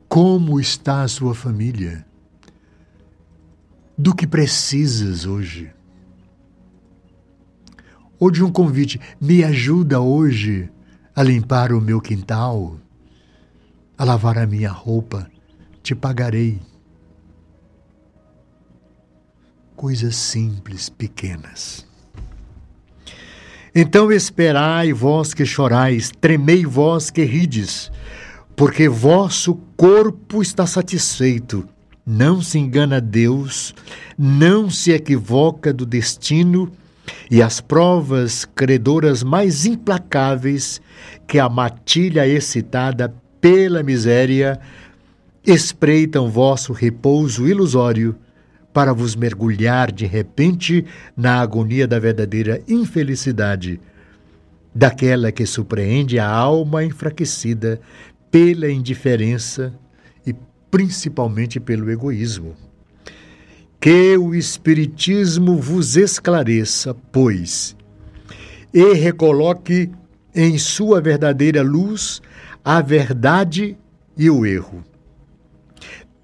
Como 0.09 0.59
está 0.59 1.03
a 1.03 1.09
sua 1.09 1.35
família? 1.35 2.08
Do 3.99 4.14
que 4.14 4.28
precisas 4.28 5.26
hoje? 5.26 5.73
Ou 8.17 8.31
de 8.31 8.45
um 8.45 8.52
convite, 8.52 9.00
me 9.21 9.43
ajuda 9.43 10.00
hoje 10.00 10.71
a 11.17 11.23
limpar 11.25 11.73
o 11.73 11.81
meu 11.81 12.00
quintal, 12.00 12.78
a 13.97 14.05
lavar 14.05 14.38
a 14.38 14.47
minha 14.47 14.71
roupa, 14.71 15.28
te 15.83 15.97
pagarei 15.97 16.61
coisas 19.75 20.14
simples, 20.14 20.88
pequenas. 20.88 21.85
Então 23.75 24.12
esperai 24.12 24.93
vós 24.93 25.35
que 25.35 25.45
chorais, 25.45 26.12
tremei 26.21 26.64
vós 26.64 27.11
que 27.11 27.25
rides, 27.25 27.90
porque 28.55 28.88
vosso 28.88 29.57
corpo 29.76 30.40
está 30.40 30.67
satisfeito. 30.67 31.69
Não 32.11 32.41
se 32.41 32.59
engana 32.59 33.03
Deus, 33.03 33.75
não 34.17 34.71
se 34.71 34.93
equivoca 34.93 35.75
do 35.75 35.85
destino, 35.85 36.73
e 37.31 37.43
as 37.43 37.61
provas 37.61 38.47
credoras 38.47 39.23
mais 39.23 39.66
implacáveis 39.66 40.81
que 41.27 41.38
a 41.38 41.51
matilha 41.51 42.27
excitada 42.27 43.14
pela 43.42 43.83
miséria 43.83 44.59
espreitam 45.47 46.31
vosso 46.31 46.73
repouso 46.73 47.47
ilusório 47.47 48.16
para 48.73 48.94
vos 48.94 49.14
mergulhar 49.14 49.92
de 49.92 50.07
repente 50.07 50.87
na 51.14 51.42
agonia 51.42 51.87
da 51.87 51.99
verdadeira 51.99 52.62
infelicidade, 52.66 53.79
daquela 54.75 55.31
que 55.31 55.44
surpreende 55.44 56.18
a 56.18 56.27
alma 56.27 56.83
enfraquecida 56.83 57.79
pela 58.31 58.71
indiferença 58.71 59.75
principalmente 60.70 61.59
pelo 61.59 61.90
egoísmo. 61.90 62.54
Que 63.81 64.16
o 64.16 64.35
Espiritismo 64.35 65.57
vos 65.57 65.96
esclareça, 65.96 66.94
pois, 67.12 67.76
e 68.74 68.92
recoloque 68.94 69.90
em 70.35 70.59
sua 70.59 71.00
verdadeira 71.00 71.62
luz 71.62 72.20
a 72.64 72.81
verdade 72.81 73.76
e 74.16 74.28
o 74.28 74.44
erro 74.44 74.85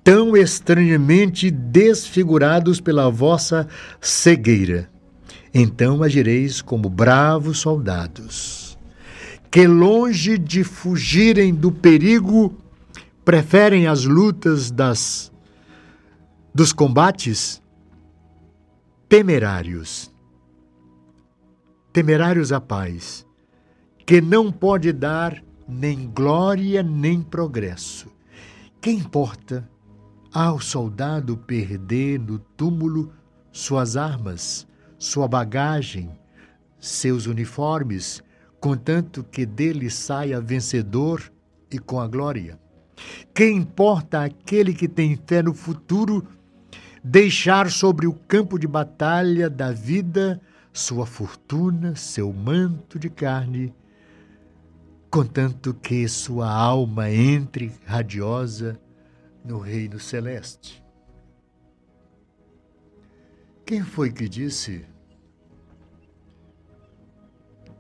tão 0.05 0.37
estranhamente 0.37 1.51
desfigurados 1.51 2.79
pela 2.79 3.11
vossa 3.11 3.67
cegueira. 3.99 4.91
Então 5.53 6.03
agireis 6.03 6.61
como 6.61 6.91
bravos 6.91 7.59
soldados, 7.61 8.79
que 9.51 9.67
longe 9.67 10.37
de 10.37 10.63
fugirem 10.63 11.55
do 11.55 11.73
perigo, 11.73 12.55
preferem 13.25 13.87
as 13.87 14.05
lutas 14.05 14.71
das 14.71 15.33
dos 16.55 16.73
combates 16.73 17.61
temerários. 19.09 20.13
Temerários 21.93 22.53
a 22.53 22.61
paz, 22.61 23.27
que 24.07 24.21
não 24.21 24.53
pode 24.53 24.93
dar 24.93 25.43
nem 25.67 26.09
glória 26.11 26.83
nem 26.83 27.23
progresso. 27.23 28.09
Que 28.81 28.91
importa 28.91 29.69
ao 30.33 30.61
soldado 30.61 31.37
perder 31.37 32.21
no 32.21 32.39
túmulo 32.39 33.13
suas 33.51 33.97
armas, 33.97 34.67
sua 34.99 35.27
bagagem, 35.27 36.11
seus 36.79 37.27
uniformes, 37.27 38.23
contanto 38.61 39.25
que 39.25 39.47
dele 39.47 39.89
saia 39.89 40.41
vencedor 40.41 41.33
e 41.71 41.79
com 41.79 42.01
a 42.01 42.07
glória. 42.07 42.64
Que 43.35 43.49
importa 43.51 44.23
aquele 44.23 44.73
que 44.73 44.89
tem 44.89 45.17
fé 45.27 45.43
no 45.43 45.55
futuro 45.55 46.27
deixar 47.03 47.71
sobre 47.71 48.07
o 48.07 48.15
campo 48.15 48.59
de 48.59 48.67
batalha 48.67 49.51
da 49.51 49.73
vida 49.73 50.41
sua 50.73 51.07
fortuna, 51.07 51.95
seu 51.95 52.33
manto 52.33 52.99
de 52.99 53.09
carne, 53.09 53.73
contanto 55.09 55.73
que 55.73 56.09
sua 56.09 56.51
alma 56.51 57.09
entre 57.11 57.73
radiosa 57.87 58.81
no 59.45 59.61
reino 59.61 60.01
celeste. 60.01 60.83
Quem 63.65 63.83
foi 63.83 64.11
que 64.11 64.29
disse? 64.29 64.85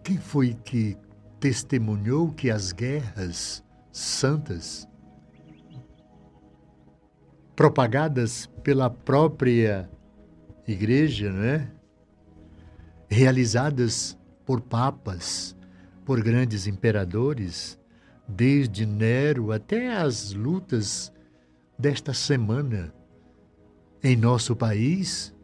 Quem 0.05 0.19
foi 0.19 0.55
que 0.55 0.97
testemunhou 1.41 2.31
que 2.31 2.51
as 2.51 2.71
guerras 2.71 3.65
santas, 3.91 4.89
propagadas 7.55 8.47
pela 8.63 8.91
própria 8.91 9.89
igreja, 10.67 11.31
não 11.31 11.45
é? 11.45 11.71
realizadas 13.09 14.19
por 14.45 14.61
papas, 14.61 15.57
por 16.05 16.23
grandes 16.23 16.67
imperadores, 16.67 17.79
desde 18.27 18.85
Nero 18.85 19.53
até 19.53 19.95
as 19.97 20.33
lutas 20.33 21.13
desta 21.79 22.13
semana 22.13 22.93
em 24.03 24.17
nosso 24.17 24.57
país 24.57 25.35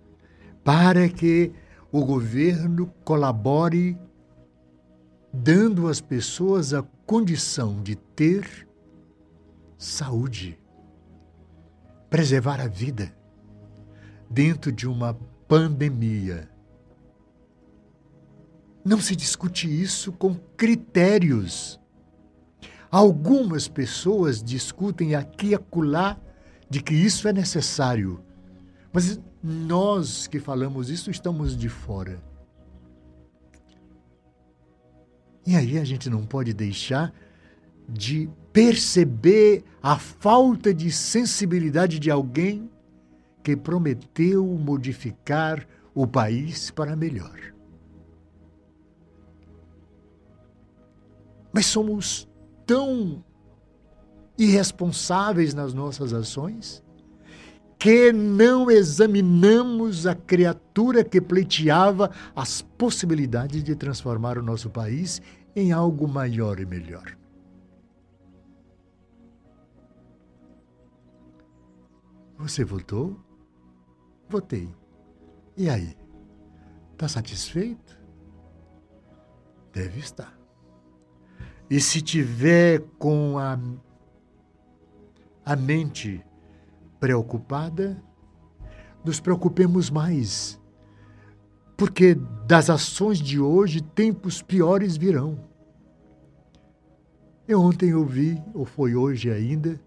para 0.65 1.09
que 1.09 1.53
o 1.93 2.05
governo 2.05 2.93
colabore 3.05 3.99
dando 5.33 5.89
às 5.89 6.01
pessoas 6.01 6.75
a 6.75 6.83
condição 7.07 7.83
de 7.83 7.97
ter 7.97 8.69
saúde, 9.79 10.59
preservar 12.11 12.61
a 12.61 12.67
vida 12.67 13.15
dentro 14.29 14.71
de 14.71 14.87
uma 14.87 15.15
pandemia. 15.49 16.51
Não 18.85 19.01
se 19.01 19.17
discute 19.17 19.69
isso 19.69 20.13
com 20.13 20.35
critérios 20.35 21.81
Algumas 22.91 23.69
pessoas 23.69 24.43
discutem 24.43 25.15
aqui 25.15 25.49
e 25.49 25.55
acolá 25.55 26.19
de 26.69 26.83
que 26.83 26.93
isso 26.93 27.29
é 27.29 27.33
necessário. 27.33 28.21
Mas 28.93 29.21
nós 29.43 30.27
que 30.27 30.41
falamos 30.41 30.91
isso 30.91 31.09
estamos 31.09 31.57
de 31.57 31.69
fora. 31.69 32.21
E 35.47 35.55
aí 35.55 35.79
a 35.79 35.85
gente 35.85 36.11
não 36.11 36.27
pode 36.27 36.53
deixar 36.53 37.13
de 37.89 38.29
perceber 38.53 39.65
a 39.83 39.99
falta 39.99 40.75
de 40.75 40.91
sensibilidade 40.91 41.99
de 41.99 42.11
alguém 42.11 42.71
que 43.43 43.57
prometeu 43.57 44.45
modificar 44.45 45.67
o 45.95 46.07
país 46.07 46.71
para 46.71 46.95
melhor. 46.95 47.39
Mas 51.53 51.67
somos 51.67 52.29
tão 52.67 53.25
irresponsáveis 54.39 55.53
nas 55.53 55.75
nossas 55.75 56.13
ações 56.13 56.83
que 57.79 58.13
não 58.13 58.71
examinamos 58.71 60.07
a 60.07 60.15
criatura 60.15 61.03
que 61.03 61.21
pleiteava 61.21 62.11
as 62.37 62.61
possibilidades 62.61 63.65
de 63.65 63.75
transformar 63.75 64.37
o 64.37 64.43
nosso 64.43 64.69
país 64.69 65.21
em 65.57 65.73
algo 65.73 66.07
maior 66.07 66.61
e 66.61 66.67
melhor. 66.67 67.20
Você 72.41 72.65
votou? 72.65 73.21
Votei. 74.27 74.75
E 75.55 75.69
aí? 75.69 75.95
Está 76.93 77.07
satisfeito? 77.07 78.01
Deve 79.75 80.01
estar. 80.01 80.39
E 81.69 81.79
se 81.79 82.01
tiver 82.01 82.81
com 82.99 83.37
a, 83.39 83.59
a 85.45 85.55
mente 85.55 86.25
preocupada, 86.99 88.03
nos 89.05 89.21
preocupemos 89.21 89.91
mais, 89.91 90.59
porque 91.77 92.15
das 92.47 92.71
ações 92.71 93.19
de 93.19 93.39
hoje 93.39 93.83
tempos 93.83 94.41
piores 94.41 94.97
virão. 94.97 95.39
Eu 97.47 97.61
ontem 97.61 97.93
ouvi, 97.95 98.43
ou 98.55 98.65
foi 98.65 98.97
hoje 98.97 99.31
ainda, 99.31 99.79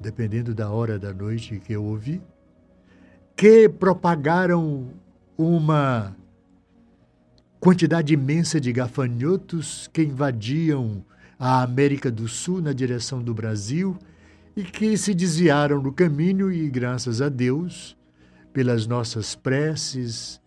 dependendo 0.00 0.54
da 0.54 0.70
hora 0.70 0.98
da 0.98 1.12
noite 1.12 1.60
que 1.60 1.72
eu 1.72 1.84
ouvi, 1.84 2.20
que 3.34 3.68
propagaram 3.68 4.88
uma 5.36 6.16
quantidade 7.60 8.14
imensa 8.14 8.60
de 8.60 8.72
gafanhotos 8.72 9.88
que 9.92 10.02
invadiam 10.02 11.04
a 11.38 11.62
América 11.62 12.10
do 12.10 12.28
Sul 12.28 12.62
na 12.62 12.72
direção 12.72 13.22
do 13.22 13.34
Brasil 13.34 13.98
e 14.56 14.62
que 14.62 14.96
se 14.96 15.14
desviaram 15.14 15.82
do 15.82 15.92
caminho 15.92 16.50
e, 16.50 16.68
graças 16.70 17.20
a 17.20 17.28
Deus, 17.28 17.96
pelas 18.52 18.86
nossas 18.86 19.34
preces, 19.34 20.40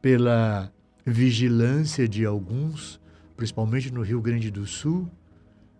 pela 0.00 0.72
vigilância 1.06 2.08
de 2.08 2.24
alguns, 2.24 3.00
principalmente 3.36 3.92
no 3.92 4.02
Rio 4.02 4.20
Grande 4.20 4.50
do 4.50 4.66
Sul, 4.66 5.08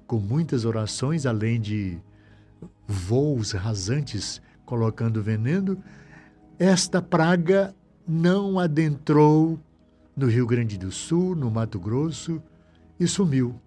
com 0.06 0.18
muitas 0.18 0.64
orações, 0.64 1.26
além 1.26 1.60
de 1.60 1.98
voos 2.86 3.52
rasantes 3.52 4.40
colocando 4.64 5.22
veneno, 5.22 5.82
esta 6.58 7.02
praga 7.02 7.74
não 8.06 8.58
adentrou 8.58 9.58
no 10.16 10.26
Rio 10.26 10.46
Grande 10.46 10.78
do 10.78 10.92
Sul, 10.92 11.34
no 11.34 11.50
Mato 11.50 11.78
Grosso 11.78 12.42
e 12.98 13.06
sumiu 13.06 13.60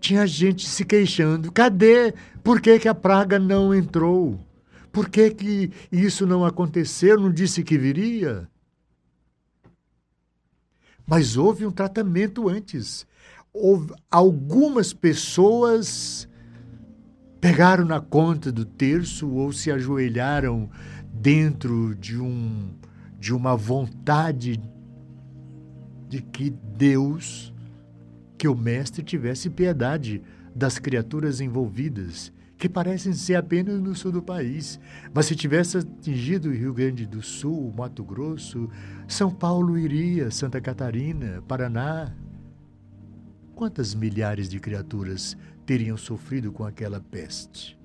tinha 0.00 0.26
gente 0.26 0.68
se 0.68 0.84
queixando. 0.84 1.50
Cadê? 1.52 2.14
Por 2.42 2.60
que, 2.60 2.78
que 2.78 2.88
a 2.88 2.94
praga 2.94 3.38
não 3.38 3.74
entrou? 3.74 4.38
Por 4.92 5.08
que, 5.08 5.30
que 5.30 5.72
isso 5.92 6.26
não 6.26 6.44
aconteceu? 6.44 7.20
Não 7.20 7.32
disse 7.32 7.62
que 7.62 7.76
viria? 7.76 8.48
Mas 11.06 11.36
houve 11.36 11.66
um 11.66 11.70
tratamento 11.70 12.48
antes. 12.48 13.06
Houve, 13.52 13.92
algumas 14.10 14.92
pessoas 14.92 16.27
pegaram 17.40 17.84
na 17.84 18.00
conta 18.00 18.50
do 18.50 18.64
terço 18.64 19.28
ou 19.30 19.52
se 19.52 19.70
ajoelharam 19.70 20.68
dentro 21.12 21.94
de, 21.94 22.18
um, 22.18 22.70
de 23.18 23.34
uma 23.34 23.56
vontade 23.56 24.60
de 26.08 26.22
que 26.22 26.50
Deus 26.50 27.52
que 28.36 28.46
o 28.46 28.56
mestre 28.56 29.02
tivesse 29.02 29.50
piedade 29.50 30.22
das 30.54 30.78
criaturas 30.78 31.40
envolvidas, 31.40 32.32
que 32.56 32.68
parecem 32.68 33.12
ser 33.12 33.34
apenas 33.34 33.80
no 33.80 33.94
sul 33.94 34.12
do 34.12 34.22
país. 34.22 34.78
Mas 35.12 35.26
se 35.26 35.34
tivesse 35.34 35.78
atingido 35.78 36.48
o 36.48 36.52
Rio 36.52 36.72
Grande 36.72 37.04
do 37.04 37.20
Sul, 37.20 37.72
Mato 37.76 38.04
Grosso, 38.04 38.68
São 39.08 39.30
Paulo 39.30 39.76
iria, 39.76 40.30
Santa 40.30 40.60
Catarina, 40.60 41.42
Paraná. 41.46 42.12
Quantas 43.54 43.94
milhares 43.94 44.48
de 44.48 44.60
criaturas 44.60 45.36
teriam 45.68 45.96
sofrido 45.96 46.50
com 46.50 46.64
aquela 46.64 47.00
peste? 47.00 47.78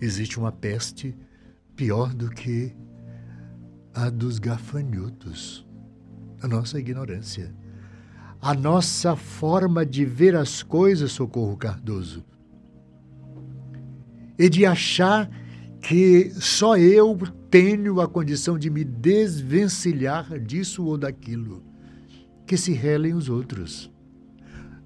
Existe 0.00 0.38
uma 0.38 0.52
peste 0.52 1.16
pior 1.74 2.12
do 2.12 2.28
que 2.28 2.74
a 3.94 4.10
dos 4.10 4.38
gafanhotos, 4.38 5.66
a 6.42 6.48
nossa 6.48 6.78
ignorância 6.78 7.54
a 8.40 8.54
nossa 8.54 9.16
forma 9.16 9.84
de 9.84 10.04
ver 10.04 10.36
as 10.36 10.62
coisas, 10.62 11.10
Socorro 11.12 11.56
Cardoso. 11.56 12.24
E 14.38 14.48
de 14.48 14.66
achar 14.66 15.28
que 15.80 16.30
só 16.34 16.76
eu 16.76 17.18
tenho 17.50 18.00
a 18.00 18.08
condição 18.08 18.58
de 18.58 18.70
me 18.70 18.84
desvencilhar 18.84 20.38
disso 20.38 20.84
ou 20.84 20.98
daquilo, 20.98 21.64
que 22.46 22.56
se 22.56 22.72
relem 22.72 23.14
os 23.14 23.28
outros. 23.28 23.90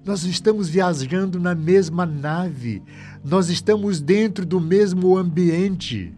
Nós 0.03 0.23
estamos 0.23 0.67
viajando 0.67 1.39
na 1.39 1.53
mesma 1.53 2.05
nave, 2.05 2.81
nós 3.23 3.49
estamos 3.49 4.01
dentro 4.01 4.45
do 4.45 4.59
mesmo 4.59 5.15
ambiente. 5.17 6.15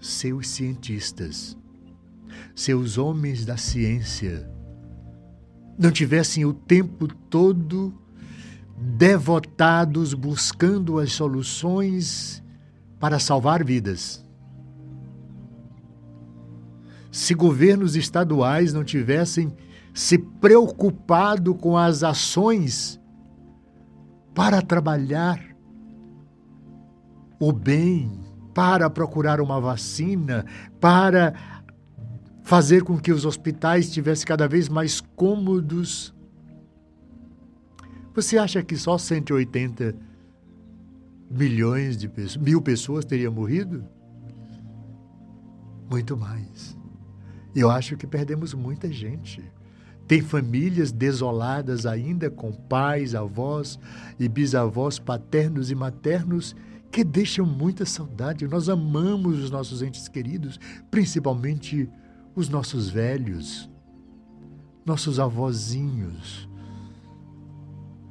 seus 0.00 0.48
cientistas, 0.48 1.56
seus 2.54 2.96
homens 2.96 3.44
da 3.44 3.56
ciência, 3.56 4.50
não 5.78 5.90
tivessem 5.90 6.44
o 6.44 6.52
tempo 6.52 7.06
todo 7.06 7.94
devotados 8.76 10.14
buscando 10.14 10.98
as 10.98 11.12
soluções 11.12 12.42
para 12.98 13.18
salvar 13.18 13.64
vidas. 13.64 14.24
Se 17.10 17.34
governos 17.34 17.96
estaduais 17.96 18.72
não 18.72 18.84
tivessem 18.84 19.52
se 19.92 20.18
preocupado 20.18 21.54
com 21.54 21.76
as 21.76 22.02
ações 22.02 23.00
para 24.34 24.62
trabalhar 24.62 25.40
o 27.40 27.52
bem 27.52 28.30
para 28.54 28.90
procurar 28.90 29.40
uma 29.40 29.60
vacina, 29.60 30.44
para 30.80 31.34
fazer 32.42 32.82
com 32.82 32.98
que 32.98 33.12
os 33.12 33.24
hospitais 33.24 33.86
estivessem 33.86 34.26
cada 34.26 34.48
vez 34.48 34.68
mais 34.68 35.00
cômodos. 35.00 36.14
Você 38.14 38.36
acha 38.36 38.62
que 38.62 38.76
só 38.76 38.98
180 38.98 39.94
milhões 41.30 41.96
de 41.96 42.08
pessoas, 42.08 42.36
mil 42.36 42.60
pessoas 42.60 43.04
teriam 43.04 43.32
morrido? 43.32 43.84
Muito 45.88 46.16
mais. 46.16 46.76
Eu 47.54 47.70
acho 47.70 47.96
que 47.96 48.06
perdemos 48.06 48.54
muita 48.54 48.90
gente. 48.92 49.42
Tem 50.06 50.20
famílias 50.20 50.90
desoladas 50.90 51.86
ainda 51.86 52.30
com 52.30 52.52
pais, 52.52 53.14
avós 53.14 53.78
e 54.18 54.28
bisavós 54.28 54.98
paternos 54.98 55.70
e 55.70 55.74
maternos 55.74 56.56
que 56.90 57.04
deixam 57.04 57.46
muita 57.46 57.84
saudade. 57.84 58.46
Nós 58.48 58.68
amamos 58.68 59.38
os 59.38 59.50
nossos 59.50 59.82
entes 59.82 60.08
queridos, 60.08 60.58
principalmente 60.90 61.88
os 62.34 62.48
nossos 62.48 62.88
velhos, 62.88 63.70
nossos 64.84 65.20
avózinhos. 65.20 66.48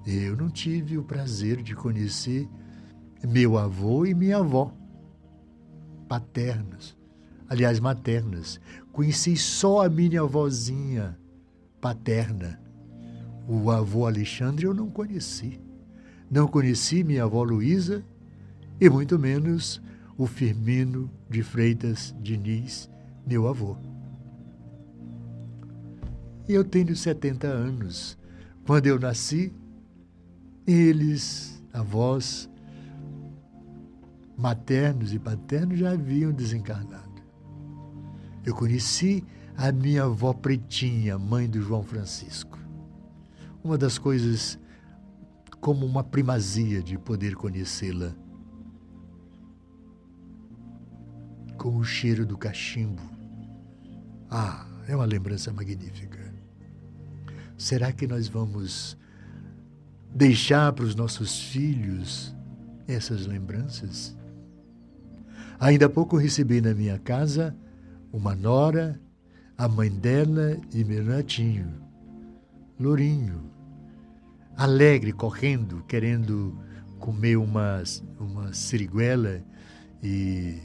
Eu 0.05 0.35
não 0.35 0.49
tive 0.49 0.97
o 0.97 1.03
prazer 1.03 1.61
de 1.61 1.75
conhecer 1.75 2.47
meu 3.27 3.57
avô 3.57 4.05
e 4.05 4.13
minha 4.13 4.37
avó, 4.37 4.73
paternas, 6.07 6.95
aliás, 7.49 7.79
maternas. 7.79 8.59
Conheci 8.99 9.37
só 9.37 9.85
a 9.85 9.89
minha 9.89 10.23
avózinha 10.23 11.17
paterna. 11.79 12.59
O 13.47 13.71
avô 13.71 14.05
Alexandre 14.05 14.65
eu 14.65 14.73
não 14.73 14.89
conheci. 14.89 15.57
Não 16.29 16.49
conheci 16.49 17.01
minha 17.01 17.23
avó 17.23 17.41
Luísa 17.41 18.03
e 18.77 18.89
muito 18.89 19.17
menos 19.17 19.81
o 20.17 20.27
Firmino 20.27 21.09
de 21.29 21.41
Freitas 21.41 22.13
Diniz, 22.21 22.89
meu 23.25 23.47
avô. 23.47 23.77
Eu 26.45 26.65
tenho 26.65 26.93
70 26.93 27.47
anos. 27.47 28.17
Quando 28.67 28.87
eu 28.87 28.99
nasci, 28.99 29.53
eles, 30.67 31.63
avós, 31.71 32.49
maternos 34.37 35.13
e 35.13 35.19
paternos, 35.19 35.79
já 35.79 35.91
haviam 35.91 36.33
desencarnado. 36.33 37.08
Eu 38.49 38.55
conheci 38.55 39.23
a 39.55 39.71
minha 39.71 40.05
avó 40.05 40.33
Pretinha, 40.33 41.19
mãe 41.19 41.47
do 41.47 41.61
João 41.61 41.83
Francisco. 41.83 42.57
Uma 43.63 43.77
das 43.77 43.99
coisas 43.99 44.57
como 45.61 45.85
uma 45.85 46.03
primazia 46.03 46.81
de 46.81 46.97
poder 46.97 47.35
conhecê-la 47.35 48.11
com 51.59 51.77
o 51.77 51.83
cheiro 51.83 52.25
do 52.25 52.39
cachimbo, 52.39 53.03
Ah, 54.31 54.65
é 54.87 54.95
uma 54.95 55.05
lembrança 55.05 55.53
magnífica. 55.53 56.33
Será 57.55 57.91
que 57.91 58.07
nós 58.07 58.27
vamos 58.27 58.97
deixar 60.11 60.73
para 60.73 60.85
os 60.85 60.95
nossos 60.95 61.39
filhos 61.39 62.35
essas 62.87 63.27
lembranças? 63.27 64.17
Ainda 65.59 65.85
há 65.85 65.89
pouco 65.89 66.17
recebi 66.17 66.61
na 66.61 66.73
minha 66.73 66.97
casa 66.97 67.55
uma 68.11 68.35
nora, 68.35 68.99
a 69.57 69.67
mãe 69.67 69.89
dela 69.89 70.57
e 70.73 70.83
meu 70.83 71.03
netinho, 71.03 71.87
Lourinho, 72.79 73.51
alegre, 74.55 75.11
correndo, 75.11 75.83
querendo 75.83 76.57
comer 76.97 77.37
uma, 77.37 77.83
uma 78.17 78.53
siriguela 78.53 79.43
e 80.01 80.59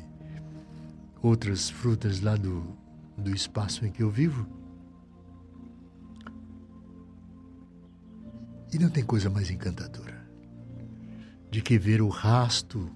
outras 1.20 1.68
frutas 1.68 2.20
lá 2.20 2.36
do, 2.36 2.64
do 3.16 3.34
espaço 3.34 3.84
em 3.84 3.90
que 3.90 4.02
eu 4.02 4.10
vivo. 4.10 4.46
E 8.72 8.78
não 8.78 8.90
tem 8.90 9.04
coisa 9.04 9.28
mais 9.28 9.50
encantadora 9.50 10.24
de 11.54 11.62
que 11.62 11.78
ver 11.78 12.02
o 12.02 12.08
rasto, 12.08 12.90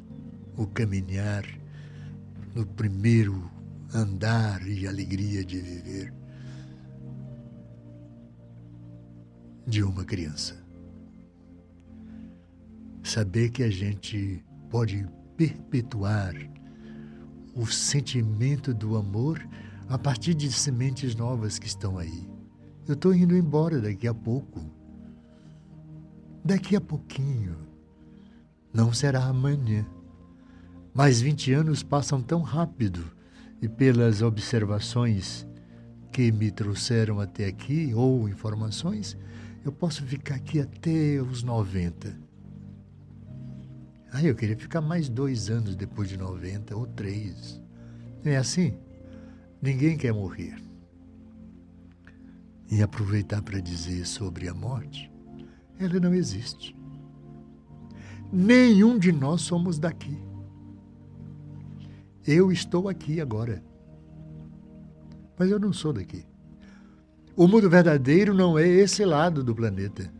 o 0.56 0.66
caminhar 0.66 1.44
no 2.56 2.66
primeiro 2.66 3.48
andar 3.94 4.66
e 4.66 4.86
alegria 4.86 5.44
de 5.44 5.60
viver 5.60 6.12
de 9.66 9.82
uma 9.82 10.04
criança. 10.04 10.56
Saber 13.02 13.50
que 13.50 13.62
a 13.62 13.70
gente 13.70 14.42
pode 14.70 15.06
perpetuar 15.36 16.34
o 17.54 17.66
sentimento 17.66 18.72
do 18.72 18.96
amor 18.96 19.46
a 19.88 19.98
partir 19.98 20.34
de 20.34 20.50
sementes 20.50 21.14
novas 21.14 21.58
que 21.58 21.66
estão 21.66 21.98
aí. 21.98 22.28
Eu 22.86 22.94
estou 22.94 23.14
indo 23.14 23.36
embora 23.36 23.80
daqui 23.80 24.08
a 24.08 24.14
pouco. 24.14 24.60
Daqui 26.44 26.76
a 26.76 26.80
pouquinho. 26.80 27.56
Não 28.72 28.92
será 28.92 29.24
amanhã. 29.24 29.86
Mas 30.94 31.20
20 31.20 31.52
anos 31.52 31.82
passam 31.82 32.22
tão 32.22 32.40
rápido 32.40 33.17
e 33.60 33.68
pelas 33.68 34.22
observações 34.22 35.46
que 36.12 36.30
me 36.32 36.50
trouxeram 36.50 37.20
até 37.20 37.46
aqui, 37.46 37.92
ou 37.94 38.28
informações, 38.28 39.16
eu 39.64 39.72
posso 39.72 40.04
ficar 40.04 40.36
aqui 40.36 40.60
até 40.60 41.20
os 41.20 41.42
90. 41.42 42.16
Ah, 44.12 44.22
eu 44.22 44.34
queria 44.34 44.56
ficar 44.56 44.80
mais 44.80 45.08
dois 45.08 45.50
anos 45.50 45.76
depois 45.76 46.08
de 46.08 46.16
90, 46.16 46.76
ou 46.76 46.86
três. 46.86 47.60
Não 48.24 48.32
é 48.32 48.36
assim? 48.36 48.74
Ninguém 49.60 49.96
quer 49.96 50.12
morrer. 50.12 50.56
E 52.70 52.82
aproveitar 52.82 53.42
para 53.42 53.60
dizer 53.60 54.06
sobre 54.06 54.48
a 54.48 54.54
morte, 54.54 55.10
ela 55.78 56.00
não 56.00 56.14
existe. 56.14 56.76
Nenhum 58.32 58.98
de 58.98 59.10
nós 59.12 59.42
somos 59.42 59.78
daqui. 59.78 60.27
Eu 62.30 62.52
estou 62.52 62.90
aqui 62.90 63.22
agora. 63.22 63.64
Mas 65.38 65.50
eu 65.50 65.58
não 65.58 65.72
sou 65.72 65.94
daqui. 65.94 66.26
O 67.34 67.48
mundo 67.48 67.70
verdadeiro 67.70 68.34
não 68.34 68.58
é 68.58 68.68
esse 68.68 69.02
lado 69.02 69.42
do 69.42 69.54
planeta. 69.54 70.12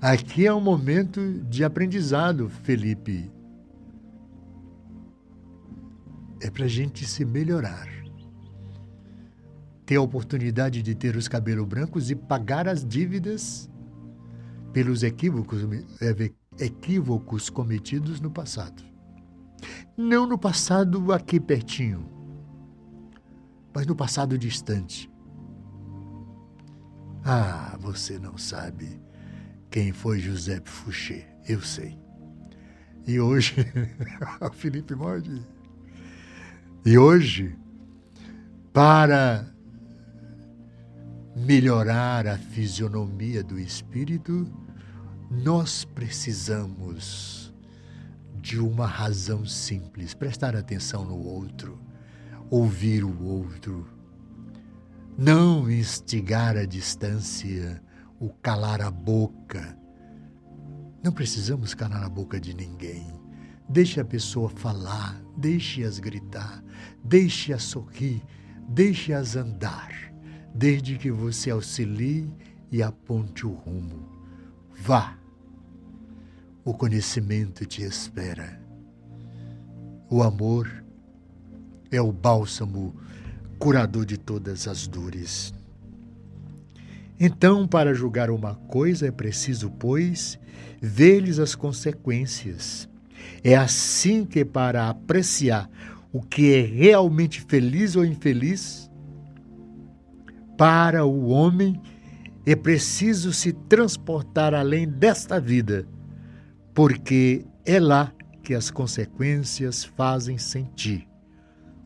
Aqui 0.00 0.46
é 0.46 0.54
um 0.54 0.60
momento 0.60 1.20
de 1.42 1.62
aprendizado, 1.62 2.48
Felipe. 2.48 3.30
É 6.40 6.48
para 6.48 6.64
a 6.64 6.68
gente 6.68 7.04
se 7.04 7.26
melhorar. 7.26 7.88
Ter 9.84 9.96
a 9.96 10.00
oportunidade 10.00 10.80
de 10.80 10.94
ter 10.94 11.14
os 11.14 11.28
cabelos 11.28 11.68
brancos 11.68 12.10
e 12.10 12.14
pagar 12.14 12.66
as 12.66 12.82
dívidas 12.82 13.68
pelos 14.72 15.02
equívocos, 15.02 15.60
é, 16.00 16.64
equívocos 16.64 17.50
cometidos 17.50 18.18
no 18.18 18.30
passado. 18.30 18.93
Não 19.96 20.26
no 20.26 20.38
passado 20.38 21.12
aqui 21.12 21.38
pertinho, 21.38 22.08
mas 23.74 23.86
no 23.86 23.94
passado 23.94 24.38
distante. 24.38 25.10
Ah, 27.24 27.76
você 27.80 28.18
não 28.18 28.36
sabe 28.36 29.00
quem 29.70 29.92
foi 29.92 30.20
José 30.20 30.60
Fouché. 30.64 31.26
Eu 31.48 31.60
sei. 31.60 31.98
E 33.06 33.18
hoje, 33.18 33.54
Felipe 34.52 34.94
Morde. 34.94 35.42
E 36.84 36.98
hoje, 36.98 37.56
para 38.72 39.46
melhorar 41.34 42.26
a 42.26 42.38
fisionomia 42.38 43.42
do 43.42 43.58
espírito, 43.58 44.46
nós 45.30 45.84
precisamos 45.84 47.43
de 48.44 48.60
uma 48.60 48.86
razão 48.86 49.46
simples: 49.46 50.12
prestar 50.12 50.54
atenção 50.54 51.02
no 51.02 51.16
outro, 51.16 51.80
ouvir 52.50 53.02
o 53.02 53.22
outro, 53.24 53.88
não 55.16 55.70
instigar 55.70 56.54
a 56.54 56.66
distância, 56.66 57.82
o 58.20 58.28
calar 58.28 58.82
a 58.82 58.90
boca. 58.90 59.78
Não 61.02 61.10
precisamos 61.10 61.72
calar 61.72 62.04
a 62.04 62.08
boca 62.08 62.38
de 62.38 62.54
ninguém. 62.54 63.18
Deixe 63.66 63.98
a 63.98 64.04
pessoa 64.04 64.50
falar, 64.50 65.18
deixe-as 65.38 65.98
gritar, 65.98 66.62
deixe-as 67.02 67.62
sorrir, 67.62 68.22
deixe-as 68.68 69.36
andar, 69.36 69.90
desde 70.54 70.98
que 70.98 71.10
você 71.10 71.50
auxilie 71.50 72.30
e 72.70 72.82
aponte 72.82 73.46
o 73.46 73.52
rumo. 73.52 74.06
Vá 74.82 75.16
o 76.64 76.72
conhecimento 76.72 77.66
te 77.66 77.82
espera. 77.82 78.58
O 80.08 80.22
amor 80.22 80.82
é 81.90 82.00
o 82.00 82.10
bálsamo 82.10 82.96
curador 83.58 84.06
de 84.06 84.16
todas 84.16 84.66
as 84.66 84.86
dores. 84.86 85.52
Então, 87.20 87.68
para 87.68 87.92
julgar 87.92 88.30
uma 88.30 88.54
coisa 88.54 89.06
é 89.06 89.10
preciso, 89.10 89.70
pois, 89.70 90.38
ver-lhes 90.80 91.38
as 91.38 91.54
consequências. 91.54 92.88
É 93.42 93.54
assim 93.54 94.24
que, 94.24 94.44
para 94.44 94.88
apreciar 94.88 95.70
o 96.12 96.22
que 96.22 96.54
é 96.54 96.62
realmente 96.62 97.42
feliz 97.42 97.94
ou 97.94 98.04
infeliz, 98.04 98.90
para 100.56 101.04
o 101.04 101.28
homem 101.28 101.80
é 102.46 102.56
preciso 102.56 103.32
se 103.32 103.52
transportar 103.52 104.54
além 104.54 104.88
desta 104.88 105.40
vida 105.40 105.86
porque 106.74 107.46
é 107.64 107.78
lá 107.78 108.12
que 108.42 108.52
as 108.52 108.70
consequências 108.70 109.84
fazem 109.84 110.36
sentir. 110.36 111.08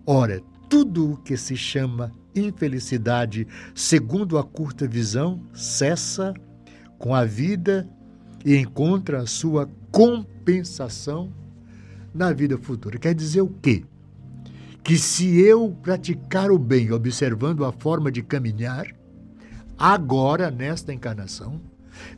Ora, 0.05 0.41
tudo 0.69 1.13
o 1.13 1.17
que 1.19 1.37
se 1.37 1.57
chama 1.57 2.13
infelicidade, 2.35 3.47
segundo 3.75 4.39
a 4.39 4.45
curta 4.45 4.87
visão, 4.87 5.41
cessa 5.53 6.33
com 6.99 7.15
a 7.15 7.25
vida 7.25 7.89
e 8.45 8.57
encontra 8.57 9.21
a 9.21 9.27
sua 9.27 9.69
compensação 9.91 11.33
na 12.15 12.33
vida 12.33 12.57
futura. 12.59 12.99
Quer 12.99 13.15
dizer 13.15 13.43
o 13.43 13.49
quê? 13.49 13.85
Que 14.83 14.97
se 14.97 15.39
eu 15.39 15.77
praticar 15.83 16.51
o 16.51 16.59
bem 16.59 16.91
observando 16.93 17.65
a 17.65 17.73
forma 17.73 18.11
de 18.11 18.23
caminhar, 18.23 18.87
agora, 19.77 20.51
nesta 20.51 20.93
encarnação, 20.93 21.61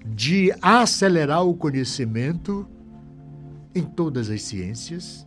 de 0.04 0.52
acelerar 0.60 1.44
o 1.44 1.54
conhecimento 1.54 2.68
em 3.74 3.82
todas 3.82 4.30
as 4.30 4.42
ciências, 4.42 5.26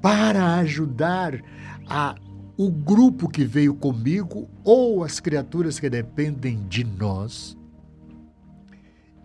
para 0.00 0.56
ajudar 0.56 1.40
a, 1.88 2.14
o 2.56 2.70
grupo 2.70 3.28
que 3.28 3.44
veio 3.44 3.74
comigo 3.74 4.48
ou 4.62 5.02
as 5.02 5.20
criaturas 5.20 5.80
que 5.80 5.88
dependem 5.88 6.66
de 6.68 6.84
nós. 6.84 7.56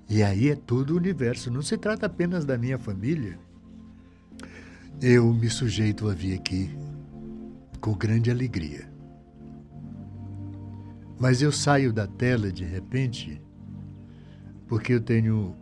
E 0.09 0.23
aí 0.23 0.49
é 0.49 0.55
todo 0.55 0.91
o 0.91 0.97
universo, 0.97 1.51
não 1.51 1.61
se 1.61 1.77
trata 1.77 2.05
apenas 2.05 2.43
da 2.45 2.57
minha 2.57 2.79
família. 2.79 3.37
Eu 5.01 5.33
me 5.33 5.49
sujeito 5.49 6.09
a 6.09 6.13
vir 6.13 6.33
aqui 6.33 6.69
com 7.79 7.93
grande 7.93 8.31
alegria. 8.31 8.89
Mas 11.19 11.41
eu 11.41 11.51
saio 11.51 11.93
da 11.93 12.07
tela 12.07 12.51
de 12.51 12.63
repente 12.63 13.41
porque 14.69 14.93
eu 14.93 15.01
tenho 15.01 15.53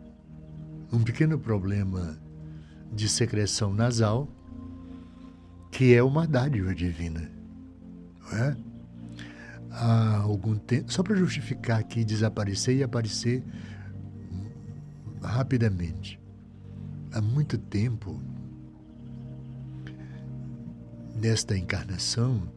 um 0.92 1.02
pequeno 1.02 1.36
problema 1.36 2.16
de 2.92 3.08
secreção 3.08 3.74
nasal, 3.74 4.28
que 5.72 5.92
é 5.92 6.02
uma 6.02 6.26
dádiva 6.26 6.72
divina. 6.72 7.28
Não 8.20 8.38
é? 8.38 8.56
Há 9.70 10.18
algum 10.18 10.56
tempo, 10.56 10.92
só 10.92 11.02
para 11.02 11.16
justificar 11.16 11.80
aqui 11.80 12.04
desaparecer 12.04 12.76
e 12.76 12.82
aparecer 12.84 13.42
rapidamente. 15.20 16.20
Há 17.12 17.20
muito 17.20 17.58
tempo, 17.58 18.22
nesta 21.16 21.56
encarnação, 21.56 22.48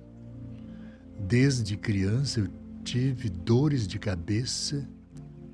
Desde 1.27 1.77
criança 1.77 2.39
eu 2.39 2.49
tive 2.83 3.29
dores 3.29 3.87
de 3.87 3.99
cabeça 3.99 4.87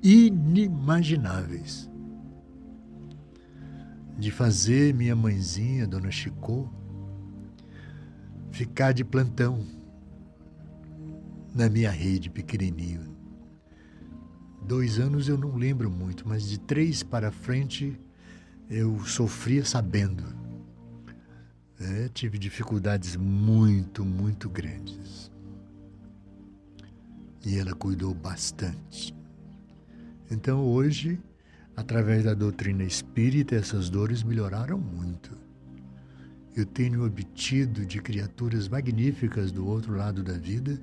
inimagináveis. 0.02 1.90
De 4.18 4.30
fazer 4.30 4.94
minha 4.94 5.14
mãezinha, 5.14 5.86
Dona 5.86 6.10
Chicô, 6.10 6.68
ficar 8.50 8.92
de 8.92 9.04
plantão 9.04 9.64
na 11.54 11.68
minha 11.68 11.90
rede 11.90 12.28
pequenininho. 12.28 13.16
Dois 14.62 14.98
anos 14.98 15.28
eu 15.28 15.38
não 15.38 15.56
lembro 15.56 15.90
muito, 15.90 16.28
mas 16.28 16.48
de 16.48 16.58
três 16.58 17.02
para 17.02 17.30
frente 17.30 17.98
eu 18.68 18.98
sofria 19.04 19.64
sabendo. 19.64 20.24
É, 21.80 22.08
tive 22.08 22.38
dificuldades 22.38 23.16
muito, 23.16 24.04
muito 24.04 24.50
grandes. 24.50 25.30
E 27.46 27.56
ela 27.56 27.72
cuidou 27.72 28.12
bastante. 28.12 29.16
Então 30.30 30.64
hoje, 30.64 31.18
através 31.76 32.24
da 32.24 32.34
doutrina 32.34 32.84
espírita, 32.84 33.54
essas 33.54 33.88
dores 33.88 34.22
melhoraram 34.22 34.78
muito. 34.78 35.36
Eu 36.54 36.66
tenho 36.66 37.04
obtido 37.04 37.86
de 37.86 38.00
criaturas 38.00 38.68
magníficas 38.68 39.52
do 39.52 39.66
outro 39.66 39.96
lado 39.96 40.22
da 40.22 40.34
vida, 40.34 40.80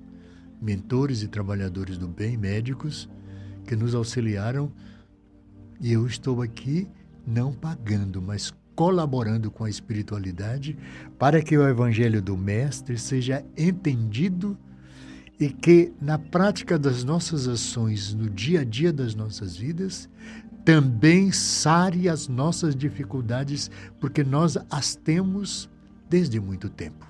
mentores 0.61 1.21
e 1.21 1.27
trabalhadores 1.27 1.97
do 1.97 2.07
bem, 2.07 2.37
médicos, 2.37 3.09
que 3.67 3.75
nos 3.75 3.93
auxiliaram, 3.93 4.71
e 5.81 5.91
eu 5.91 6.07
estou 6.07 6.41
aqui 6.41 6.87
não 7.27 7.51
pagando, 7.51 8.21
mas 8.21 8.53
colaborando 8.75 9.49
com 9.49 9.63
a 9.63 9.69
espiritualidade 9.69 10.77
para 11.17 11.41
que 11.41 11.57
o 11.57 11.67
Evangelho 11.67 12.21
do 12.21 12.37
Mestre 12.37 12.97
seja 12.97 13.45
entendido 13.57 14.57
e 15.39 15.49
que, 15.49 15.93
na 16.01 16.17
prática 16.17 16.79
das 16.79 17.03
nossas 17.03 17.47
ações, 17.47 18.13
no 18.13 18.29
dia 18.29 18.61
a 18.61 18.63
dia 18.63 18.93
das 18.93 19.15
nossas 19.15 19.57
vidas, 19.57 20.09
também 20.63 21.31
sare 21.31 22.09
as 22.09 22.27
nossas 22.27 22.75
dificuldades, 22.75 23.69
porque 23.99 24.23
nós 24.23 24.57
as 24.69 24.95
temos 24.95 25.69
desde 26.09 26.39
muito 26.39 26.69
tempo. 26.69 27.05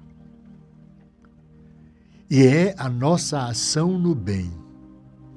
E 2.30 2.42
é 2.44 2.76
a 2.78 2.90
nossa 2.90 3.46
ação 3.46 4.00
no 4.00 4.16
bem, 4.16 4.52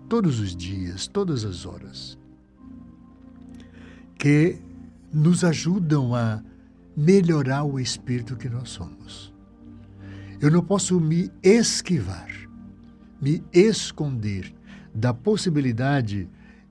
todos 0.08 0.40
os 0.40 0.56
dias, 0.56 1.06
todas 1.06 1.44
as 1.44 1.66
horas, 1.66 2.18
que 4.18 4.58
nos 5.12 5.44
ajudam 5.44 6.14
a 6.14 6.42
melhorar 6.96 7.62
o 7.62 7.78
espírito 7.78 8.36
que 8.36 8.48
nós 8.48 8.70
somos. 8.70 9.32
Eu 10.40 10.50
não 10.50 10.62
posso 10.62 10.98
me 10.98 11.30
esquivar, 11.42 12.28
me 13.20 13.42
esconder 13.52 14.54
da 14.94 15.12
possibilidade, 15.12 16.28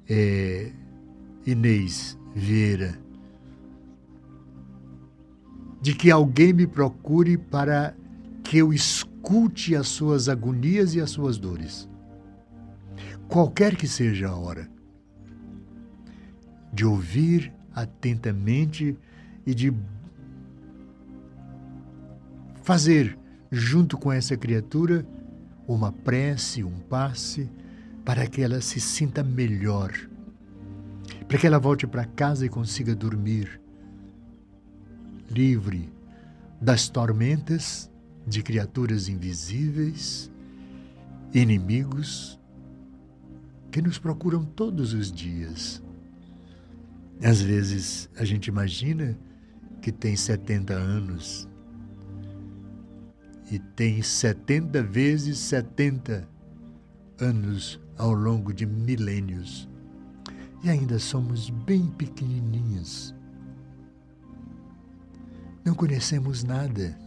é, 0.10 0.72
Inês 1.46 2.18
Vieira, 2.36 3.00
de 5.82 5.94
que 5.94 6.10
alguém 6.12 6.54
me 6.54 6.68
procure 6.68 7.38
para 7.38 7.96
que 8.44 8.58
eu 8.58 8.74
escute 8.74 9.76
as 9.76 9.88
suas 9.88 10.30
agonias 10.30 10.96
e 10.96 11.02
as 11.02 11.10
suas 11.10 11.38
dores. 11.38 11.90
Qualquer 13.28 13.76
que 13.76 13.88
seja 13.88 14.30
a 14.30 14.36
hora, 14.36 14.70
de 16.72 16.86
ouvir 16.86 17.54
atentamente 17.74 18.98
e 19.46 19.54
de 19.54 19.74
fazer, 22.64 23.18
junto 23.52 23.98
com 23.98 24.12
essa 24.12 24.36
criatura, 24.36 25.06
uma 25.68 25.92
prece, 25.92 26.64
um 26.64 26.80
passe, 26.80 27.50
para 28.06 28.26
que 28.26 28.42
ela 28.42 28.62
se 28.62 28.80
sinta 28.80 29.22
melhor, 29.22 29.92
para 31.28 31.38
que 31.38 31.46
ela 31.46 31.60
volte 31.60 31.86
para 31.86 32.06
casa 32.06 32.46
e 32.46 32.50
consiga 32.50 32.96
dormir 32.96 33.60
livre 35.30 35.92
das 36.62 36.88
tormentas 36.88 37.92
de 38.26 38.42
criaturas 38.42 39.10
invisíveis, 39.10 40.32
inimigos 41.34 42.40
que 43.70 43.82
nos 43.82 44.00
procuram 44.00 44.46
todos 44.46 44.94
os 44.94 45.12
dias. 45.12 45.84
Às 47.22 47.42
vezes 47.42 48.10
a 48.16 48.24
gente 48.24 48.48
imagina 48.48 49.18
que 49.82 49.92
tem 49.92 50.16
70 50.16 50.74
anos 50.74 51.48
e 53.52 53.60
tem 53.60 54.02
70 54.02 54.84
vezes 54.84 55.38
70 55.40 56.28
anos 57.20 57.80
ao 57.98 58.14
longo 58.14 58.54
de 58.54 58.66
milênios. 58.66 59.68
E 60.64 60.70
ainda 60.70 61.00
somos 61.00 61.50
bem 61.50 61.88
pequenininhos. 61.88 63.14
Não 65.64 65.74
conhecemos 65.74 66.44
nada. 66.44 66.98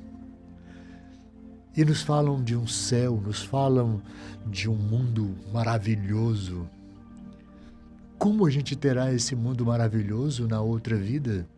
E 1.76 1.84
nos 1.84 2.02
falam 2.02 2.42
de 2.42 2.56
um 2.56 2.66
céu, 2.66 3.20
nos 3.20 3.42
falam 3.42 4.02
de 4.46 4.68
um 4.68 4.74
mundo 4.74 5.36
maravilhoso 5.52 6.68
como 8.20 8.44
a 8.44 8.50
gente 8.50 8.76
terá 8.76 9.10
esse 9.14 9.34
mundo 9.34 9.64
maravilhoso 9.64 10.46
na 10.46 10.60
outra 10.60 10.94
vida? 10.94 11.48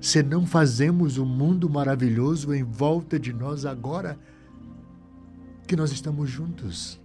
Se 0.00 0.22
não 0.22 0.46
fazemos 0.46 1.18
o 1.18 1.22
um 1.22 1.26
mundo 1.26 1.70
maravilhoso 1.70 2.52
em 2.52 2.62
volta 2.62 3.18
de 3.18 3.32
nós 3.32 3.64
agora 3.64 4.18
que 5.66 5.76
nós 5.76 5.92
estamos 5.92 6.28
juntos? 6.28 7.00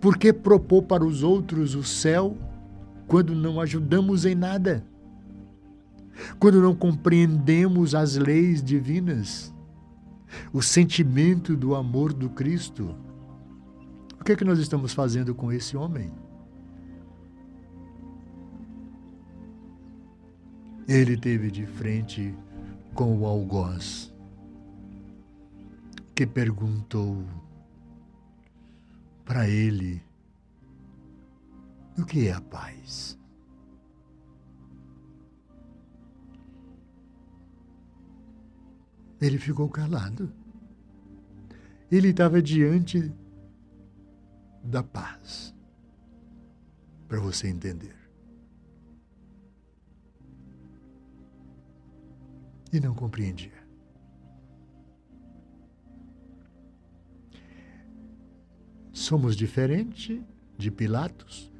Por 0.00 0.16
que 0.18 0.32
propor 0.32 0.82
para 0.82 1.04
os 1.04 1.22
outros 1.22 1.74
o 1.74 1.84
céu 1.84 2.36
quando 3.06 3.34
não 3.34 3.60
ajudamos 3.60 4.24
em 4.24 4.34
nada? 4.34 4.84
Quando 6.38 6.60
não 6.60 6.74
compreendemos 6.74 7.94
as 7.94 8.16
leis 8.16 8.62
divinas? 8.62 9.52
O 10.52 10.62
sentimento 10.62 11.56
do 11.56 11.74
amor 11.74 12.12
do 12.12 12.28
Cristo? 12.30 12.94
O 14.20 14.24
que 14.24 14.32
é 14.32 14.36
que 14.36 14.44
nós 14.44 14.58
estamos 14.58 14.92
fazendo 14.92 15.34
com 15.34 15.52
esse 15.52 15.76
homem? 15.76 16.10
Ele 20.86 21.16
teve 21.16 21.50
de 21.50 21.66
frente 21.66 22.34
com 22.94 23.18
o 23.18 23.26
algoz, 23.26 24.12
que 26.14 26.26
perguntou 26.26 27.24
para 29.24 29.48
ele 29.48 30.02
o 31.98 32.04
que 32.04 32.28
é 32.28 32.32
a 32.32 32.40
paz. 32.40 33.18
Ele 39.20 39.38
ficou 39.38 39.68
calado. 39.70 40.30
Ele 41.90 42.08
estava 42.08 42.42
diante 42.42 43.12
da 44.62 44.82
paz, 44.82 45.54
para 47.08 47.20
você 47.20 47.48
entender. 47.48 47.93
E 52.76 52.80
não 52.80 52.92
compreendia. 52.92 53.64
Somos 58.92 59.36
diferentes 59.36 60.20
de 60.58 60.70
Pilatos? 60.72 61.52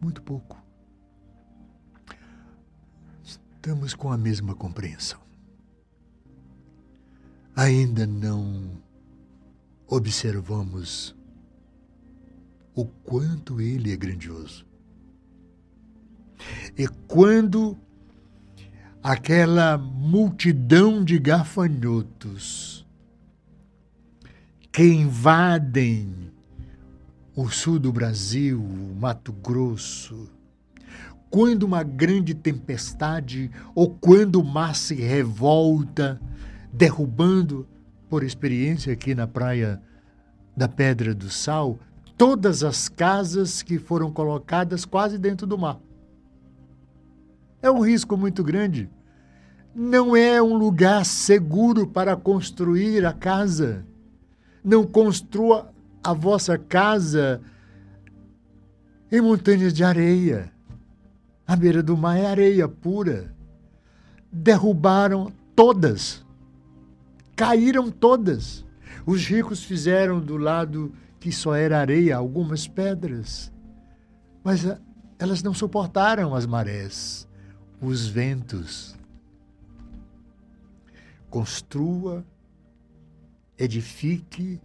Muito 0.00 0.22
pouco. 0.22 0.62
Estamos 3.22 3.94
com 3.94 4.10
a 4.10 4.16
mesma 4.16 4.54
compreensão. 4.54 5.20
Ainda 7.54 8.06
não 8.06 8.82
observamos 9.86 11.14
o 12.74 12.86
quanto 12.86 13.60
ele 13.60 13.92
é 13.92 13.96
grandioso. 13.96 14.66
E 16.78 16.88
quando 17.06 17.76
aquela 19.02 19.78
multidão 19.78 21.02
de 21.02 21.18
gafanhotos 21.18 22.86
que 24.70 24.84
invadem 24.84 26.30
o 27.34 27.48
sul 27.48 27.78
do 27.78 27.92
Brasil, 27.92 28.60
o 28.60 28.94
Mato 28.94 29.32
Grosso, 29.32 30.28
quando 31.30 31.62
uma 31.62 31.82
grande 31.82 32.34
tempestade 32.34 33.50
ou 33.74 33.90
quando 33.90 34.36
o 34.36 34.44
mar 34.44 34.74
se 34.76 34.94
revolta, 34.94 36.20
derrubando, 36.72 37.66
por 38.08 38.24
experiência 38.24 38.92
aqui 38.92 39.14
na 39.14 39.26
praia 39.26 39.80
da 40.56 40.68
Pedra 40.68 41.14
do 41.14 41.30
Sal, 41.30 41.78
todas 42.18 42.64
as 42.64 42.88
casas 42.88 43.62
que 43.62 43.78
foram 43.78 44.10
colocadas 44.10 44.84
quase 44.84 45.16
dentro 45.16 45.46
do 45.46 45.56
mar. 45.56 45.78
É 47.62 47.70
um 47.70 47.80
risco 47.80 48.16
muito 48.16 48.42
grande. 48.42 48.90
Não 49.74 50.16
é 50.16 50.42
um 50.42 50.54
lugar 50.56 51.04
seguro 51.04 51.86
para 51.86 52.16
construir 52.16 53.04
a 53.04 53.12
casa. 53.12 53.86
Não 54.64 54.84
construa 54.84 55.72
a 56.02 56.12
vossa 56.12 56.58
casa 56.58 57.40
em 59.12 59.20
montanhas 59.20 59.72
de 59.72 59.84
areia. 59.84 60.52
À 61.46 61.54
beira 61.56 61.82
do 61.82 61.96
mar 61.96 62.16
é 62.16 62.26
areia 62.26 62.68
pura. 62.68 63.34
Derrubaram 64.32 65.32
todas. 65.54 66.24
Caíram 67.36 67.90
todas. 67.90 68.64
Os 69.04 69.26
ricos 69.26 69.64
fizeram 69.64 70.20
do 70.20 70.36
lado 70.36 70.92
que 71.18 71.30
só 71.30 71.54
era 71.54 71.78
areia 71.78 72.16
algumas 72.16 72.66
pedras. 72.66 73.52
Mas 74.42 74.66
ah, 74.66 74.78
elas 75.18 75.42
não 75.42 75.52
suportaram 75.52 76.34
as 76.34 76.46
marés, 76.46 77.28
os 77.80 78.06
ventos. 78.06 78.96
Construa, 81.30 82.24
edifique 83.58 84.60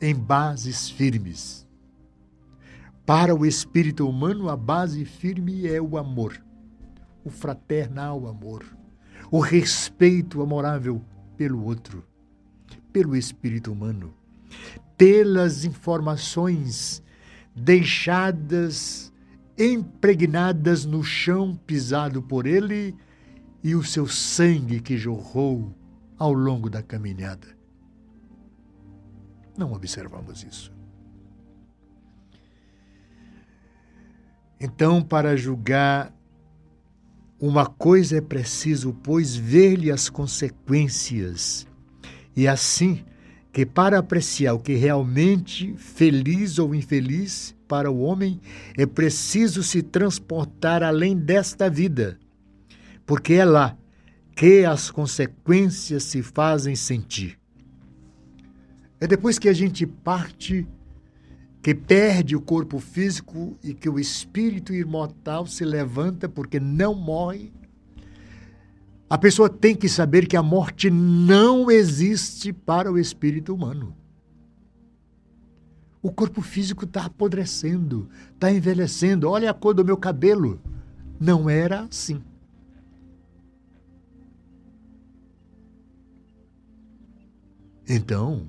em 0.00 0.14
bases 0.14 0.90
firmes. 0.90 1.66
Para 3.04 3.34
o 3.34 3.46
espírito 3.46 4.08
humano, 4.08 4.48
a 4.48 4.56
base 4.56 5.04
firme 5.04 5.66
é 5.66 5.80
o 5.80 5.96
amor, 5.96 6.42
o 7.24 7.30
fraternal 7.30 8.26
amor, 8.26 8.64
o 9.30 9.38
respeito 9.38 10.42
amorável 10.42 11.00
pelo 11.36 11.64
outro, 11.64 12.04
pelo 12.92 13.16
espírito 13.16 13.72
humano, 13.72 14.12
pelas 14.96 15.64
informações 15.64 17.02
deixadas 17.54 19.12
impregnadas 19.58 20.84
no 20.84 21.02
chão 21.02 21.56
pisado 21.66 22.22
por 22.22 22.46
ele 22.46 22.94
e 23.62 23.74
o 23.74 23.82
seu 23.82 24.06
sangue 24.06 24.80
que 24.80 24.96
jorrou 24.96 25.74
ao 26.18 26.32
longo 26.32 26.68
da 26.68 26.82
caminhada. 26.82 27.48
Não 29.56 29.72
observamos 29.72 30.44
isso. 30.44 30.72
Então, 34.60 35.02
para 35.02 35.36
julgar 35.36 36.14
uma 37.38 37.66
coisa 37.66 38.16
é 38.16 38.20
preciso, 38.20 38.94
pois, 39.02 39.36
ver-lhe 39.36 39.90
as 39.90 40.08
consequências, 40.08 41.66
e 42.34 42.48
assim 42.48 43.04
que 43.52 43.64
para 43.64 43.98
apreciar 43.98 44.52
o 44.52 44.58
que 44.58 44.74
realmente 44.74 45.74
feliz 45.76 46.58
ou 46.58 46.74
infeliz 46.74 47.55
para 47.66 47.90
o 47.90 48.00
homem, 48.00 48.40
é 48.76 48.86
preciso 48.86 49.62
se 49.62 49.82
transportar 49.82 50.82
além 50.82 51.16
desta 51.16 51.68
vida, 51.68 52.18
porque 53.04 53.34
é 53.34 53.44
lá 53.44 53.76
que 54.34 54.64
as 54.64 54.90
consequências 54.90 56.04
se 56.04 56.22
fazem 56.22 56.76
sentir. 56.76 57.38
É 59.00 59.06
depois 59.06 59.38
que 59.38 59.48
a 59.48 59.52
gente 59.52 59.86
parte 59.86 60.66
que 61.62 61.74
perde 61.74 62.36
o 62.36 62.40
corpo 62.40 62.78
físico 62.78 63.58
e 63.62 63.74
que 63.74 63.88
o 63.88 63.98
espírito 63.98 64.72
imortal 64.72 65.46
se 65.46 65.64
levanta 65.64 66.28
porque 66.28 66.60
não 66.60 66.94
morre. 66.94 67.52
A 69.10 69.18
pessoa 69.18 69.48
tem 69.48 69.74
que 69.74 69.88
saber 69.88 70.26
que 70.26 70.36
a 70.36 70.42
morte 70.42 70.90
não 70.90 71.70
existe 71.70 72.52
para 72.52 72.90
o 72.90 72.98
espírito 72.98 73.52
humano. 73.52 73.96
O 76.06 76.12
corpo 76.12 76.40
físico 76.40 76.84
está 76.84 77.06
apodrecendo, 77.06 78.08
está 78.32 78.48
envelhecendo. 78.48 79.28
Olha 79.28 79.50
a 79.50 79.54
cor 79.54 79.74
do 79.74 79.84
meu 79.84 79.96
cabelo. 79.96 80.62
Não 81.18 81.50
era 81.50 81.80
assim. 81.80 82.22
Então, 87.88 88.48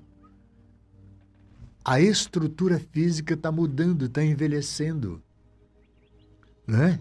a 1.84 2.00
estrutura 2.00 2.80
física 2.80 3.34
está 3.34 3.52
mudando, 3.52 4.06
está 4.06 4.24
envelhecendo. 4.24 5.20
Né? 6.68 7.00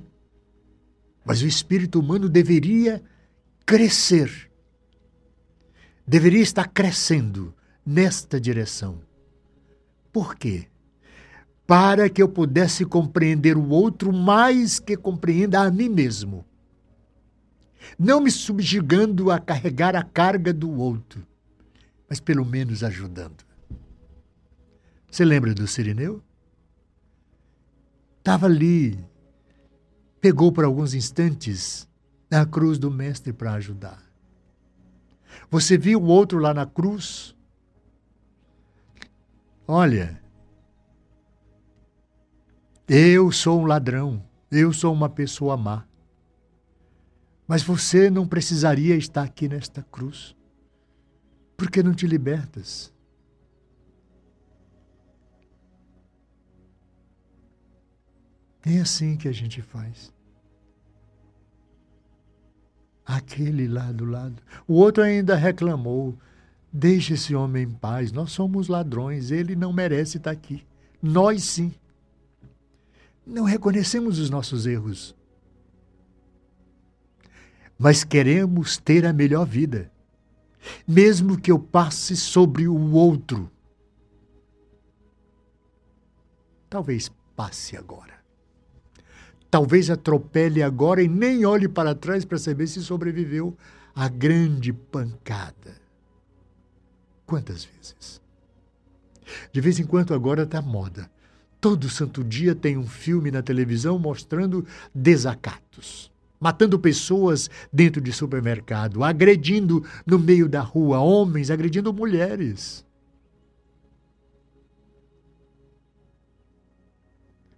Mas 1.23 1.43
o 1.43 1.47
espírito 1.47 2.01
humano 2.01 2.31
deveria 2.31 3.05
crescer. 3.67 4.51
Deveria 6.07 6.41
estar 6.41 6.67
crescendo 6.67 7.55
nesta 7.85 8.41
direção. 8.41 9.06
Por 10.17 10.35
quê? 10.35 10.67
Para 11.67 12.09
que 12.09 12.23
eu 12.23 12.29
pudesse 12.31 12.87
compreender 12.87 13.55
o 13.55 13.69
outro 13.69 14.15
mais 14.15 14.81
que 14.81 14.97
compreenda 14.97 15.61
a 15.61 15.71
mim 15.71 15.91
mesmo. 15.91 16.43
Não 17.99 18.19
me 18.19 18.31
subjugando 18.31 19.31
a 19.31 19.39
carregar 19.39 19.95
a 19.95 20.03
carga 20.03 20.55
do 20.55 20.71
outro, 20.71 21.23
mas 22.09 22.19
pelo 22.19 22.47
menos 22.47 22.83
ajudando. 22.83 23.45
Você 25.11 25.23
lembra 25.23 25.53
do 25.53 25.67
Sirineu? 25.67 26.23
Estava 28.17 28.47
ali, 28.47 28.99
pegou 30.19 30.51
por 30.51 30.65
alguns 30.65 30.95
instantes 30.95 31.87
a 32.31 32.47
cruz 32.47 32.79
do 32.79 32.91
Mestre 32.91 33.35
para 33.35 33.53
ajudar. 33.53 34.03
Você 35.51 35.77
viu 35.77 36.01
o 36.01 36.07
outro 36.07 36.39
lá 36.39 36.55
na 36.55 36.65
cruz? 36.65 37.36
Olha, 39.69 40.23
eu 42.89 43.33
sou 43.33 43.61
um 43.61 43.67
ladrão, 43.67 44.25
eu 44.51 44.73
sou 44.73 44.93
uma 44.93 45.09
pessoa 45.09 45.57
má. 45.57 45.85
Mas 47.49 47.63
você 47.63 48.09
não 48.09 48.29
precisaria 48.29 48.97
estar 48.97 49.23
aqui 49.23 49.49
nesta 49.49 49.83
cruz. 49.83 50.37
Por 51.57 51.71
que 51.71 51.83
não 51.83 51.95
te 51.95 52.07
libertas? 52.07 52.93
É 58.65 58.81
assim 58.81 59.17
que 59.17 59.29
a 59.29 59.33
gente 59.33 59.63
faz. 59.63 60.13
Aquele 63.05 63.69
lá 63.69 63.91
do 63.93 64.05
lado. 64.05 64.43
O 64.67 64.75
outro 64.75 65.03
ainda 65.03 65.37
reclamou. 65.37 66.19
Deixe 66.79 67.15
esse 67.15 67.35
homem 67.35 67.63
em 67.63 67.71
paz. 67.71 68.13
Nós 68.13 68.33
somos 68.33 68.69
ladrões. 68.69 69.31
Ele 69.31 69.57
não 69.57 69.73
merece 69.73 70.19
estar 70.19 70.31
aqui. 70.31 70.63
Nós 71.03 71.43
sim. 71.43 71.73
Não 73.27 73.45
reconhecemos 73.45 74.19
os 74.19 74.29
nossos 74.29 74.67
erros. 74.67 75.17
Mas 77.79 78.05
queremos 78.05 78.77
ter 78.77 79.07
a 79.07 79.13
melhor 79.15 79.47
vida. 79.47 79.91
Mesmo 80.87 81.41
que 81.41 81.51
eu 81.51 81.59
passe 81.59 82.15
sobre 82.15 82.69
o 82.69 82.93
outro. 82.93 83.51
Talvez 86.69 87.11
passe 87.35 87.75
agora. 87.75 88.17
Talvez 89.51 89.89
atropele 89.89 90.63
agora 90.63 91.03
e 91.03 91.09
nem 91.09 91.47
olhe 91.47 91.69
para 91.69 91.95
trás 91.95 92.23
para 92.23 92.37
saber 92.37 92.67
se 92.67 92.83
sobreviveu 92.83 93.57
à 93.95 94.11
grande 94.11 94.75
pancada. 94.75 95.86
Quantas 97.27 97.65
vezes? 97.65 98.21
De 99.53 99.61
vez 99.61 99.81
em 99.81 99.85
quando 99.85 100.15
agora 100.15 100.45
está 100.45 100.63
moda. 100.63 101.11
Todo 101.61 101.91
santo 101.91 102.23
dia 102.23 102.55
tem 102.55 102.77
um 102.77 102.87
filme 102.87 103.31
na 103.31 103.43
televisão 103.43 103.99
mostrando 103.99 104.65
desacatos, 104.95 106.13
matando 106.39 106.79
pessoas 106.79 107.51
dentro 107.73 108.01
de 108.01 108.13
supermercado, 108.13 109.03
agredindo 109.03 109.85
no 110.07 110.19
meio 110.19 110.49
da 110.49 110.61
rua 110.61 111.01
homens, 111.01 111.51
agredindo 111.51 111.93
mulheres. 111.93 112.87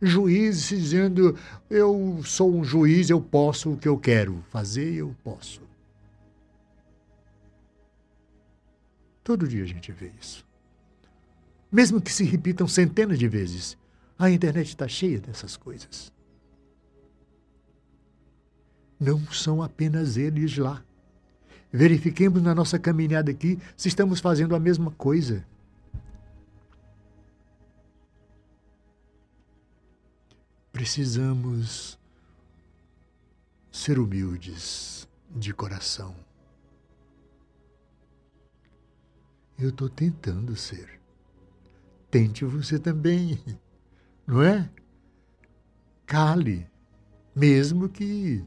juízes 0.01 0.69
dizendo: 0.69 1.37
eu 1.69 2.21
sou 2.25 2.55
um 2.55 2.65
juiz, 2.65 3.11
eu 3.11 3.21
posso 3.21 3.73
o 3.73 3.77
que 3.77 3.89
eu 3.89 3.99
quero 3.99 4.43
fazer, 4.51 4.95
eu 4.95 5.15
posso. 5.25 5.68
Todo 9.29 9.47
dia 9.47 9.63
a 9.63 9.67
gente 9.67 9.93
vê 9.93 10.11
isso. 10.19 10.43
Mesmo 11.71 12.01
que 12.01 12.11
se 12.11 12.25
repitam 12.25 12.67
centenas 12.67 13.19
de 13.19 13.29
vezes, 13.29 13.77
a 14.19 14.31
internet 14.31 14.69
está 14.69 14.89
cheia 14.89 15.21
dessas 15.21 15.55
coisas. 15.55 16.11
Não 18.99 19.21
são 19.31 19.63
apenas 19.63 20.17
eles 20.17 20.57
lá. 20.57 20.83
Verifiquemos 21.71 22.41
na 22.41 22.55
nossa 22.55 22.79
caminhada 22.79 23.31
aqui 23.31 23.59
se 23.77 23.89
estamos 23.89 24.19
fazendo 24.19 24.57
a 24.57 24.59
mesma 24.59 24.93
coisa. 24.93 25.45
precisamos 30.73 31.99
ser 33.71 33.99
humildes 33.99 35.07
de 35.29 35.53
coração. 35.53 36.15
Eu 39.59 39.71
estou 39.71 39.89
tentando 39.89 40.55
ser. 40.55 41.01
Tente 42.11 42.45
você 42.45 42.79
também, 42.79 43.39
não 44.27 44.43
é? 44.43 44.71
Cale, 46.07 46.67
mesmo 47.35 47.89
que 47.89 48.45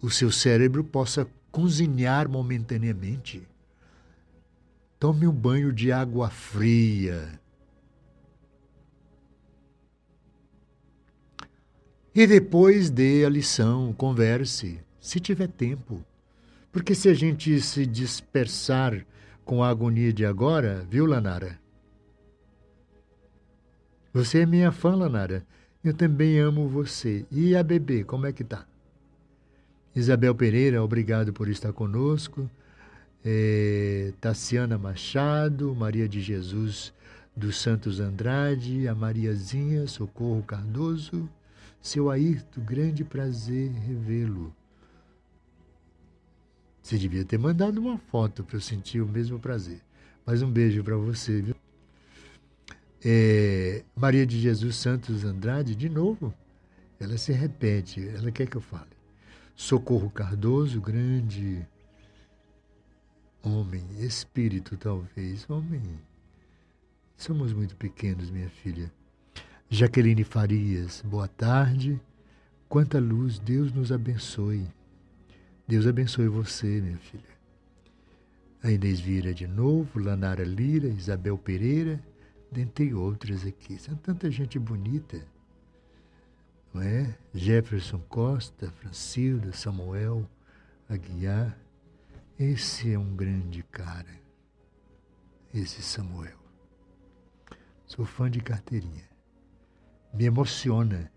o 0.00 0.10
seu 0.10 0.30
cérebro 0.30 0.84
possa 0.84 1.28
cozinhar 1.50 2.28
momentaneamente. 2.28 3.48
Tome 4.98 5.26
um 5.26 5.32
banho 5.32 5.72
de 5.72 5.90
água 5.90 6.28
fria. 6.28 7.40
E 12.14 12.26
depois 12.26 12.90
dê 12.90 13.24
a 13.24 13.28
lição, 13.28 13.92
converse, 13.92 14.80
se 15.00 15.20
tiver 15.20 15.48
tempo. 15.48 16.04
Porque 16.70 16.94
se 16.94 17.08
a 17.08 17.14
gente 17.14 17.60
se 17.60 17.86
dispersar 17.86 19.06
com 19.48 19.64
a 19.64 19.70
agonia 19.70 20.12
de 20.12 20.26
agora, 20.26 20.86
viu, 20.90 21.06
Lanara? 21.06 21.58
Você 24.12 24.40
é 24.40 24.46
minha 24.46 24.70
fã, 24.70 24.94
Lanara. 24.94 25.42
Eu 25.82 25.94
também 25.94 26.38
amo 26.38 26.68
você. 26.68 27.24
E 27.30 27.56
a 27.56 27.62
bebê, 27.62 28.04
como 28.04 28.26
é 28.26 28.32
que 28.32 28.44
tá? 28.44 28.66
Isabel 29.96 30.34
Pereira, 30.34 30.84
obrigado 30.84 31.32
por 31.32 31.48
estar 31.48 31.72
conosco. 31.72 32.48
É, 33.24 34.12
Tassiana 34.20 34.76
Machado, 34.76 35.74
Maria 35.74 36.06
de 36.06 36.20
Jesus 36.20 36.92
dos 37.34 37.56
Santos 37.56 38.00
Andrade, 38.00 38.86
a 38.86 38.94
Mariazinha, 38.94 39.86
Socorro 39.86 40.42
Cardoso, 40.42 41.26
seu 41.80 42.10
Ayrton, 42.10 42.60
grande 42.60 43.02
prazer 43.02 43.70
revê-lo. 43.70 44.54
Você 46.88 46.96
devia 46.96 47.22
ter 47.22 47.36
mandado 47.36 47.82
uma 47.82 47.98
foto 47.98 48.42
para 48.42 48.56
eu 48.56 48.62
sentir 48.62 49.02
o 49.02 49.06
mesmo 49.06 49.38
prazer. 49.38 49.78
Mas 50.24 50.40
um 50.40 50.50
beijo 50.50 50.82
para 50.82 50.96
você, 50.96 51.42
viu? 51.42 51.54
É, 53.04 53.84
Maria 53.94 54.26
de 54.26 54.40
Jesus 54.40 54.76
Santos 54.76 55.22
Andrade, 55.22 55.74
de 55.74 55.86
novo, 55.90 56.32
ela 56.98 57.18
se 57.18 57.30
repete, 57.30 58.08
ela 58.08 58.32
quer 58.32 58.46
que 58.46 58.56
eu 58.56 58.62
fale. 58.62 58.88
Socorro 59.54 60.08
Cardoso, 60.08 60.80
grande 60.80 61.60
homem, 63.42 63.84
espírito 63.98 64.74
talvez, 64.78 65.44
homem. 65.50 65.82
Somos 67.18 67.52
muito 67.52 67.76
pequenos, 67.76 68.30
minha 68.30 68.48
filha. 68.48 68.90
Jaqueline 69.68 70.24
Farias, 70.24 71.02
boa 71.04 71.28
tarde. 71.28 72.00
Quanta 72.66 72.98
luz, 72.98 73.38
Deus 73.38 73.74
nos 73.74 73.92
abençoe. 73.92 74.66
Deus 75.68 75.86
abençoe 75.86 76.28
você, 76.28 76.80
minha 76.80 76.96
filha. 76.96 77.38
A 78.62 78.70
Inês 78.70 78.98
Vira 79.00 79.34
de 79.34 79.46
novo, 79.46 79.98
Lanara 80.00 80.42
Lira, 80.42 80.88
Isabel 80.88 81.36
Pereira, 81.36 82.02
dentre 82.50 82.94
outras 82.94 83.44
aqui. 83.44 83.78
São 83.78 83.94
tanta 83.96 84.30
gente 84.30 84.58
bonita. 84.58 85.22
Não 86.72 86.80
é? 86.80 87.14
Jefferson 87.34 87.98
Costa, 88.08 88.70
Francilda, 88.80 89.52
Samuel, 89.52 90.26
Aguiar. 90.88 91.54
Esse 92.38 92.94
é 92.94 92.98
um 92.98 93.14
grande 93.14 93.62
cara. 93.64 94.18
Esse 95.52 95.82
Samuel. 95.82 96.38
Sou 97.84 98.06
fã 98.06 98.30
de 98.30 98.40
carteirinha. 98.40 99.04
Me 100.14 100.24
emociona 100.24 101.12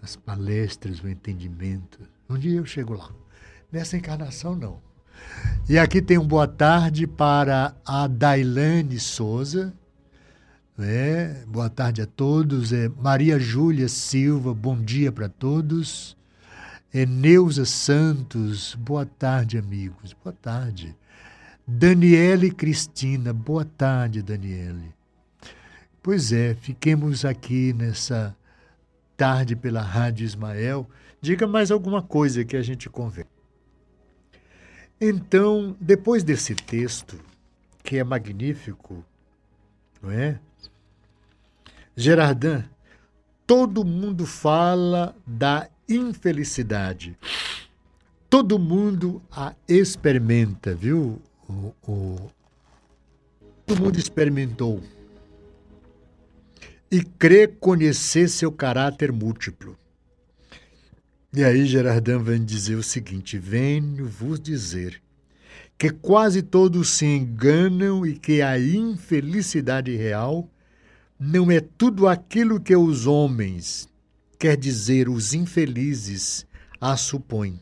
as 0.00 0.14
palestras, 0.14 1.02
o 1.02 1.08
entendimento. 1.08 1.98
Um 2.28 2.36
dia 2.36 2.58
eu 2.58 2.66
chego 2.66 2.94
lá. 2.94 3.10
Nessa 3.72 3.96
encarnação, 3.96 4.54
não. 4.54 4.80
E 5.68 5.78
aqui 5.78 6.02
tem 6.02 6.18
um 6.18 6.26
boa 6.26 6.46
tarde 6.46 7.06
para 7.06 7.74
a 7.86 8.06
Dailane 8.06 9.00
Souza, 9.00 9.74
é, 10.78 11.42
boa 11.46 11.68
tarde 11.68 12.02
a 12.02 12.06
todos. 12.06 12.72
É, 12.72 12.88
Maria 12.88 13.38
Júlia 13.38 13.88
Silva, 13.88 14.54
bom 14.54 14.80
dia 14.80 15.10
para 15.10 15.28
todos. 15.28 16.16
É, 16.92 17.04
Neuza 17.04 17.64
Santos, 17.64 18.76
boa 18.76 19.04
tarde, 19.04 19.58
amigos. 19.58 20.14
Boa 20.22 20.32
tarde. 20.32 20.94
Daniele 21.66 22.50
Cristina, 22.50 23.32
boa 23.32 23.64
tarde, 23.64 24.22
Daniele. 24.22 24.94
Pois 26.02 26.30
é, 26.32 26.54
fiquemos 26.54 27.24
aqui 27.24 27.72
nessa 27.72 28.36
tarde 29.16 29.56
pela 29.56 29.82
Rádio 29.82 30.24
Ismael. 30.24 30.88
Diga 31.20 31.46
mais 31.46 31.70
alguma 31.70 32.02
coisa 32.02 32.44
que 32.44 32.56
a 32.56 32.62
gente 32.62 32.88
conversa. 32.88 33.30
Então, 35.00 35.76
depois 35.80 36.22
desse 36.24 36.54
texto, 36.54 37.18
que 37.82 37.98
é 37.98 38.04
magnífico, 38.04 39.04
não 40.02 40.10
é? 40.10 40.38
Gerardin, 41.96 42.64
todo 43.46 43.84
mundo 43.84 44.26
fala 44.26 45.16
da 45.26 45.68
infelicidade. 45.88 47.16
Todo 48.28 48.58
mundo 48.58 49.22
a 49.30 49.54
experimenta, 49.66 50.74
viu? 50.74 51.20
O, 51.48 51.72
o, 51.88 52.30
todo 53.66 53.82
mundo 53.82 53.98
experimentou. 53.98 54.82
E 56.90 57.02
crê 57.02 57.46
conhecer 57.46 58.28
seu 58.28 58.52
caráter 58.52 59.10
múltiplo. 59.12 59.78
E 61.30 61.44
aí 61.44 61.66
Gerardin 61.66 62.22
vem 62.22 62.42
dizer 62.42 62.76
o 62.76 62.82
seguinte: 62.82 63.36
venho 63.36 64.06
vos 64.06 64.40
dizer 64.40 65.00
que 65.76 65.90
quase 65.90 66.40
todos 66.40 66.88
se 66.88 67.04
enganam 67.04 68.04
e 68.06 68.18
que 68.18 68.40
a 68.40 68.58
infelicidade 68.58 69.94
real 69.94 70.48
não 71.20 71.50
é 71.50 71.60
tudo 71.60 72.08
aquilo 72.08 72.58
que 72.58 72.74
os 72.74 73.06
homens, 73.06 73.88
quer 74.38 74.56
dizer, 74.56 75.08
os 75.08 75.34
infelizes, 75.34 76.46
a 76.80 76.96
supõem. 76.96 77.60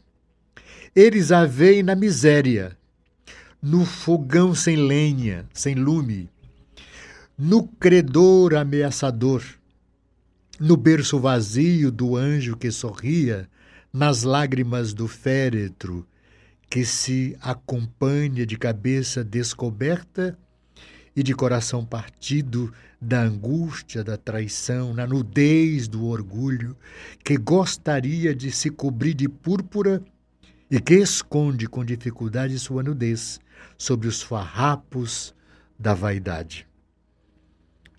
Eles 0.95 1.33
a 1.33 1.45
veem 1.45 1.83
na 1.83 1.97
miséria, 1.97 2.79
no 3.61 3.85
fogão 3.85 4.55
sem 4.55 4.77
lenha, 4.77 5.45
sem 5.53 5.75
lume, 5.75 6.31
no 7.37 7.67
credor 7.67 8.55
ameaçador, 8.55 9.43
no 10.61 10.77
berço 10.77 11.19
vazio 11.19 11.91
do 11.91 12.17
anjo 12.17 12.57
que 12.57 12.71
sorria, 12.71 13.49
nas 13.97 14.25
lágrimas 14.25 14.93
do 14.93 15.09
féretro 15.09 16.07
que 16.69 16.85
se 16.85 17.35
acompanha 17.41 18.45
de 18.45 18.59
cabeça 18.59 19.25
descoberta 19.25 20.39
e 21.17 21.23
de 21.23 21.33
coração 21.33 21.83
partido 21.83 22.71
da 23.01 23.23
angústia, 23.23 24.05
da 24.05 24.19
traição, 24.19 24.93
na 24.93 25.07
nudez 25.07 25.89
do 25.89 26.05
orgulho, 26.05 26.77
que 27.25 27.39
gostaria 27.39 28.35
de 28.35 28.51
se 28.51 28.69
cobrir 28.69 29.15
de 29.15 29.31
púrpura 29.31 30.05
e 30.71 30.79
que 30.79 30.97
esconde 30.97 31.67
com 31.67 31.83
dificuldade 31.83 32.59
sua 32.59 32.83
nudez 32.83 33.41
sobre 33.79 34.09
os 34.09 34.21
farrapos 34.21 35.35
da 35.79 35.95
vaidade. 35.95 36.67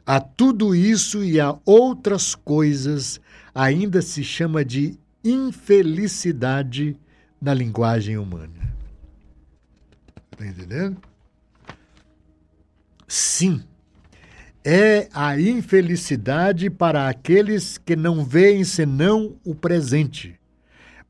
A 0.05 0.19
tudo 0.19 0.75
isso 0.75 1.23
e 1.23 1.39
a 1.39 1.57
outras 1.65 2.35
coisas 2.35 3.19
ainda 3.51 3.99
se 4.03 4.23
chama 4.23 4.63
de 4.63 4.99
infelicidade 5.23 6.97
na 7.41 7.53
linguagem 7.53 8.17
humana. 8.17 8.75
Está 10.31 10.45
entendendo? 10.45 11.01
Sim, 13.07 13.63
é 14.63 15.07
a 15.13 15.39
infelicidade 15.39 16.69
para 16.69 17.07
aqueles 17.07 17.77
que 17.77 17.95
não 17.95 18.25
veem 18.25 18.63
senão 18.63 19.37
o 19.45 19.55
presente. 19.55 20.37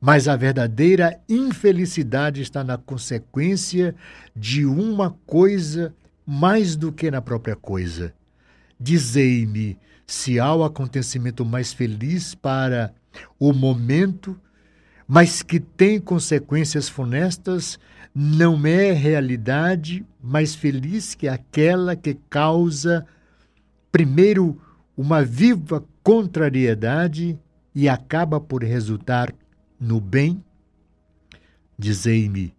Mas 0.00 0.28
a 0.28 0.36
verdadeira 0.36 1.20
infelicidade 1.28 2.40
está 2.40 2.62
na 2.62 2.78
consequência 2.78 3.96
de 4.34 4.64
uma 4.64 5.10
coisa 5.26 5.92
mais 6.24 6.76
do 6.76 6.92
que 6.92 7.10
na 7.10 7.20
própria 7.20 7.56
coisa. 7.56 8.14
Dizei-me 8.78 9.76
se 10.06 10.38
há 10.38 10.54
o 10.54 10.62
acontecimento 10.62 11.44
mais 11.44 11.72
feliz 11.72 12.34
para 12.34 12.94
o 13.38 13.52
momento, 13.52 14.38
mas 15.06 15.42
que 15.42 15.58
tem 15.58 16.00
consequências 16.00 16.88
funestas 16.88 17.78
não 18.14 18.66
é 18.66 18.92
realidade 18.92 20.04
mais 20.22 20.54
feliz 20.54 21.14
que 21.14 21.28
aquela 21.28 21.94
que 21.94 22.14
causa, 22.28 23.06
primeiro, 23.92 24.60
uma 24.96 25.22
viva 25.24 25.84
contrariedade 26.02 27.38
e 27.74 27.88
acaba 27.88 28.40
por 28.40 28.64
resultar 28.64 29.32
no 29.78 30.00
bem? 30.00 30.42
Dizei-me, 31.78 32.52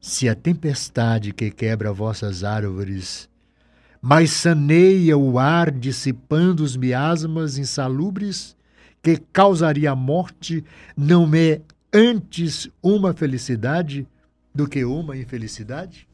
se 0.00 0.28
a 0.28 0.34
tempestade 0.34 1.32
que 1.32 1.50
quebra 1.50 1.92
vossas 1.92 2.42
árvores, 2.42 3.28
mas 4.00 4.30
saneia 4.30 5.18
o 5.18 5.38
ar 5.38 5.70
dissipando 5.70 6.62
os 6.62 6.76
miasmas 6.76 7.58
insalubres, 7.58 8.56
que 9.16 9.24
causaria 9.32 9.90
a 9.90 9.96
morte, 9.96 10.64
não 10.96 11.28
é 11.34 11.60
antes 11.92 12.68
uma 12.82 13.12
felicidade? 13.12 14.06
do 14.58 14.66
que 14.66 14.84
uma 14.84 15.16
infelicidade? 15.16 16.08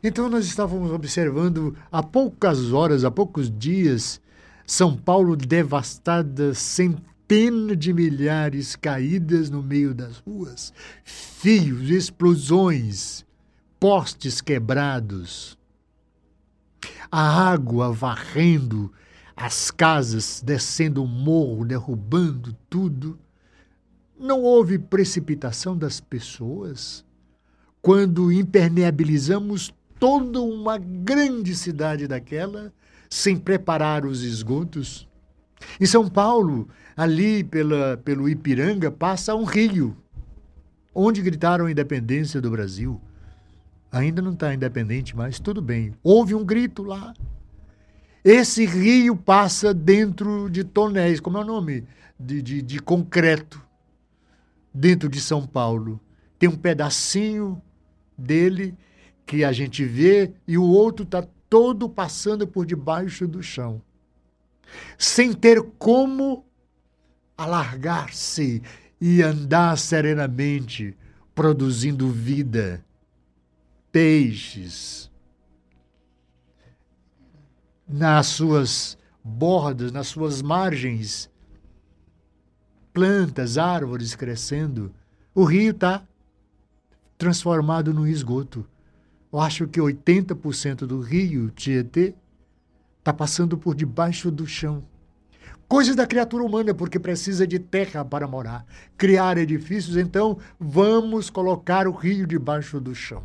Então, 0.00 0.28
nós 0.28 0.46
estávamos 0.46 0.92
observando 0.92 1.76
há 1.90 2.00
poucas 2.00 2.72
horas, 2.72 3.04
há 3.04 3.10
poucos 3.10 3.50
dias, 3.50 4.20
São 4.64 4.96
Paulo 4.96 5.36
devastada, 5.36 6.54
centenas 6.54 7.76
de 7.76 7.92
milhares 7.92 8.76
caídas 8.76 9.50
no 9.50 9.60
meio 9.60 9.92
das 9.92 10.18
ruas, 10.18 10.72
fios, 11.04 11.90
explosões, 11.90 13.24
postes 13.80 14.40
quebrados, 14.40 15.58
a 17.10 17.50
água 17.50 17.92
varrendo 17.92 18.92
as 19.36 19.70
casas, 19.70 20.42
descendo 20.44 21.02
o 21.02 21.06
morro, 21.06 21.64
derrubando 21.64 22.56
tudo. 22.68 23.18
Não 24.18 24.42
houve 24.42 24.78
precipitação 24.78 25.76
das 25.76 26.00
pessoas 26.00 27.04
quando 27.80 28.30
impermeabilizamos 28.30 29.74
toda 29.98 30.40
uma 30.40 30.78
grande 30.78 31.54
cidade 31.54 32.06
daquela 32.06 32.72
sem 33.10 33.36
preparar 33.36 34.06
os 34.06 34.22
esgotos. 34.22 35.08
Em 35.80 35.86
São 35.86 36.08
Paulo, 36.08 36.68
ali 36.96 37.44
pela, 37.44 37.96
pelo 37.98 38.28
Ipiranga, 38.28 38.90
passa 38.90 39.34
um 39.34 39.44
rio, 39.44 39.96
onde 40.94 41.20
gritaram 41.22 41.66
a 41.66 41.70
independência 41.70 42.40
do 42.40 42.50
Brasil. 42.50 43.00
Ainda 43.90 44.22
não 44.22 44.32
está 44.32 44.54
independente, 44.54 45.14
mas 45.14 45.38
tudo 45.38 45.60
bem. 45.60 45.92
Houve 46.02 46.34
um 46.34 46.44
grito 46.44 46.82
lá. 46.82 47.12
Esse 48.24 48.64
rio 48.64 49.16
passa 49.16 49.74
dentro 49.74 50.48
de 50.48 50.62
tonéis, 50.62 51.18
como 51.18 51.38
é 51.38 51.40
o 51.40 51.44
nome? 51.44 51.84
De, 52.18 52.40
de, 52.40 52.62
de 52.62 52.78
concreto, 52.78 53.60
dentro 54.72 55.08
de 55.08 55.20
São 55.20 55.44
Paulo. 55.44 56.00
Tem 56.38 56.48
um 56.48 56.56
pedacinho 56.56 57.60
dele 58.16 58.76
que 59.26 59.44
a 59.44 59.52
gente 59.52 59.84
vê 59.84 60.32
e 60.46 60.56
o 60.56 60.64
outro 60.64 61.04
está 61.04 61.26
todo 61.48 61.88
passando 61.88 62.46
por 62.46 62.64
debaixo 62.64 63.26
do 63.26 63.42
chão, 63.42 63.82
sem 64.96 65.32
ter 65.32 65.60
como 65.78 66.46
alargar-se 67.36 68.62
e 69.00 69.20
andar 69.20 69.76
serenamente, 69.76 70.96
produzindo 71.34 72.08
vida, 72.08 72.84
peixes, 73.90 75.10
nas 77.88 78.26
suas 78.26 78.98
bordas, 79.22 79.92
nas 79.92 80.08
suas 80.08 80.42
margens, 80.42 81.30
plantas, 82.92 83.58
árvores 83.58 84.14
crescendo. 84.14 84.92
O 85.34 85.44
rio 85.44 85.70
está 85.70 86.02
transformado 87.16 87.94
num 87.94 88.06
esgoto. 88.06 88.66
Eu 89.32 89.40
acho 89.40 89.66
que 89.66 89.80
80% 89.80 90.86
do 90.86 91.00
rio 91.00 91.50
Tietê 91.50 92.14
está 92.98 93.12
passando 93.12 93.56
por 93.56 93.74
debaixo 93.74 94.30
do 94.30 94.46
chão. 94.46 94.84
Coisas 95.66 95.96
da 95.96 96.06
criatura 96.06 96.44
humana, 96.44 96.74
porque 96.74 96.98
precisa 96.98 97.46
de 97.46 97.58
terra 97.58 98.04
para 98.04 98.28
morar. 98.28 98.66
Criar 98.96 99.38
edifícios, 99.38 99.96
então 99.96 100.36
vamos 100.60 101.30
colocar 101.30 101.88
o 101.88 101.92
rio 101.92 102.26
debaixo 102.26 102.78
do 102.78 102.94
chão. 102.94 103.24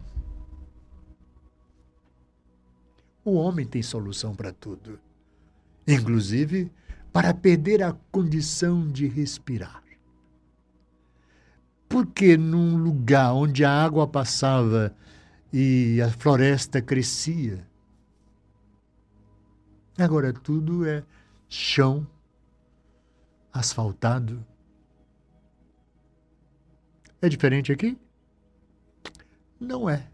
O 3.27 3.33
homem 3.33 3.67
tem 3.67 3.83
solução 3.83 4.33
para 4.33 4.53
tudo, 4.53 4.97
inclusive 5.85 6.71
para 7.11 7.33
perder 7.33 7.83
a 7.83 7.91
condição 8.09 8.87
de 8.87 9.05
respirar. 9.05 9.83
Porque 11.89 12.37
num 12.37 12.77
lugar 12.77 13.33
onde 13.33 13.65
a 13.65 13.83
água 13.83 14.07
passava 14.07 14.95
e 15.51 16.01
a 16.01 16.09
floresta 16.09 16.81
crescia. 16.81 17.67
Agora 19.97 20.31
tudo 20.31 20.85
é 20.85 21.03
chão 21.49 22.07
asfaltado. 23.51 24.41
É 27.21 27.27
diferente 27.27 27.73
aqui? 27.73 27.97
Não 29.59 29.89
é. 29.89 30.07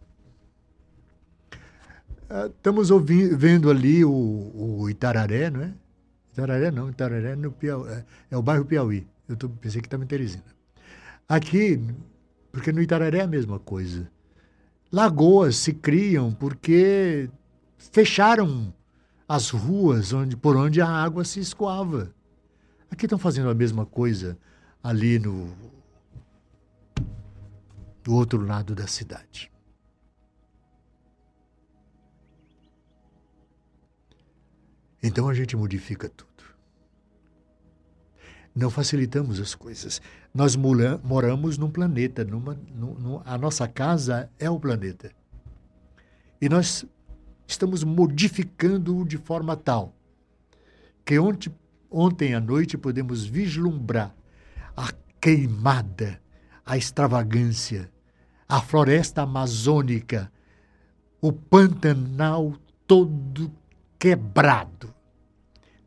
Ah, 2.35 2.47
estamos 2.47 2.89
ouvindo, 2.89 3.37
vendo 3.37 3.69
ali 3.69 4.03
o, 4.03 4.09
o 4.11 4.89
Itararé, 4.89 5.51
não 5.51 5.61
é? 5.61 5.71
Itararé 6.31 6.71
não, 6.71 6.89
Itararé 6.89 7.35
no 7.35 7.51
Piauí, 7.51 7.91
é, 7.91 8.05
é 8.31 8.35
o 8.35 8.41
bairro 8.41 8.65
Piauí. 8.65 9.07
Eu 9.29 9.35
tô, 9.35 9.47
pensei 9.47 9.79
que 9.79 9.85
estava 9.85 10.03
em 10.03 10.07
Teresina. 10.07 10.43
Aqui, 11.29 11.79
porque 12.51 12.71
no 12.71 12.81
Itararé 12.81 13.19
é 13.19 13.21
a 13.21 13.27
mesma 13.27 13.59
coisa. 13.59 14.09
Lagoas 14.91 15.57
se 15.57 15.73
criam 15.73 16.33
porque 16.33 17.29
fecharam 17.77 18.73
as 19.29 19.51
ruas 19.51 20.11
onde, 20.11 20.35
por 20.35 20.57
onde 20.57 20.81
a 20.81 20.89
água 20.89 21.23
se 21.23 21.39
escoava. 21.39 22.11
Aqui 22.89 23.05
estão 23.05 23.19
fazendo 23.19 23.49
a 23.51 23.53
mesma 23.53 23.85
coisa 23.85 24.35
ali 24.83 25.19
no 25.19 25.53
do 28.03 28.15
outro 28.15 28.43
lado 28.43 28.73
da 28.73 28.87
cidade. 28.87 29.52
Então 35.03 35.27
a 35.27 35.33
gente 35.33 35.57
modifica 35.57 36.07
tudo. 36.07 36.31
Não 38.55 38.69
facilitamos 38.69 39.39
as 39.39 39.53
coisas. 39.53 40.01
Nós 40.33 40.55
moramos 40.55 41.57
num 41.57 41.69
planeta, 41.69 42.23
numa, 42.23 42.57
num, 42.73 43.21
a 43.25 43.37
nossa 43.37 43.67
casa 43.67 44.29
é 44.39 44.49
o 44.49 44.59
planeta. 44.59 45.11
E 46.39 46.47
nós 46.47 46.85
estamos 47.45 47.83
modificando-o 47.83 49.05
de 49.05 49.17
forma 49.17 49.57
tal 49.57 49.93
que 51.05 51.19
ontem, 51.19 51.53
ontem 51.91 52.33
à 52.33 52.39
noite 52.39 52.77
podemos 52.77 53.25
vislumbrar 53.25 54.15
a 54.75 54.89
queimada, 55.19 56.21
a 56.65 56.77
extravagância, 56.77 57.91
a 58.47 58.61
floresta 58.61 59.23
amazônica, 59.23 60.31
o 61.19 61.31
Pantanal 61.31 62.53
todo 62.87 63.51
quebrado. 64.03 64.93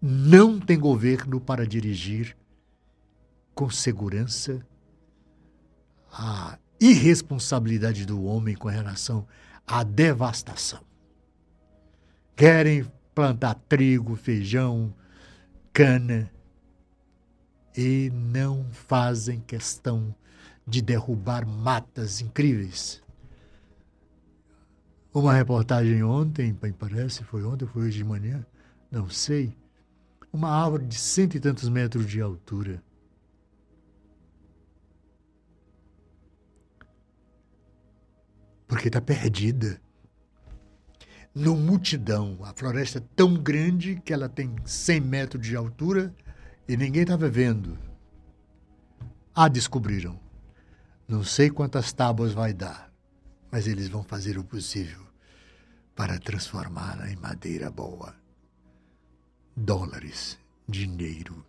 Não 0.01 0.59
tem 0.59 0.81
governo 0.81 1.39
para 1.39 1.67
dirigir 1.67 2.35
com 3.55 3.69
segurança 3.69 4.67
a 6.11 6.59
irresponsabilidade 6.81 8.07
do 8.07 8.25
homem 8.25 8.57
com 8.57 8.69
relação 8.69 9.29
à 9.67 9.83
devastação. 9.83 10.81
Querem 12.35 12.91
plantar 13.15 13.55
trigo, 13.69 14.17
feijão, 14.17 14.95
cana 15.71 16.33
e 17.77 18.11
não 18.15 18.65
fazem 18.73 19.41
questão 19.41 20.15
de 20.67 20.81
derrubar 20.81 21.47
matas 21.47 22.23
incríveis. 22.23 23.03
Uma 25.17 25.33
reportagem 25.33 26.03
ontem, 26.03 26.53
parece, 26.79 27.25
foi 27.25 27.43
ontem, 27.43 27.67
foi 27.67 27.85
hoje 27.85 27.97
de 27.97 28.05
manhã, 28.05 28.45
não 28.91 29.09
sei. 29.09 29.57
Uma 30.31 30.51
árvore 30.51 30.85
de 30.85 30.95
cento 30.99 31.39
e 31.39 31.41
tantos 31.41 31.71
metros 31.71 32.05
de 32.05 32.21
altura 32.21 32.83
porque 38.69 38.89
está 38.89 39.01
perdida. 39.01 39.81
No 41.35 41.57
multidão, 41.57 42.39
a 42.43 42.53
floresta 42.53 42.99
é 42.99 43.03
tão 43.17 43.33
grande 43.37 43.99
que 44.05 44.13
ela 44.13 44.29
tem 44.29 44.55
100 44.67 45.01
metros 45.01 45.47
de 45.47 45.57
altura 45.57 46.15
e 46.69 46.77
ninguém 46.77 47.05
estava 47.05 47.27
vendo. 47.27 47.79
Ah, 49.35 49.49
descobriram. 49.49 50.21
Não 51.09 51.25
sei 51.25 51.49
quantas 51.49 51.91
tábuas 51.91 52.35
vai 52.35 52.53
dar, 52.53 52.93
mas 53.51 53.67
eles 53.67 53.89
vão 53.89 54.03
fazer 54.03 54.37
o 54.37 54.45
possível 54.45 55.06
para 55.97 56.19
transformá-la 56.19 57.11
em 57.11 57.17
madeira 57.17 57.71
boa. 57.71 58.15
Dólares, 59.57 60.39
dinheiro. 60.69 61.45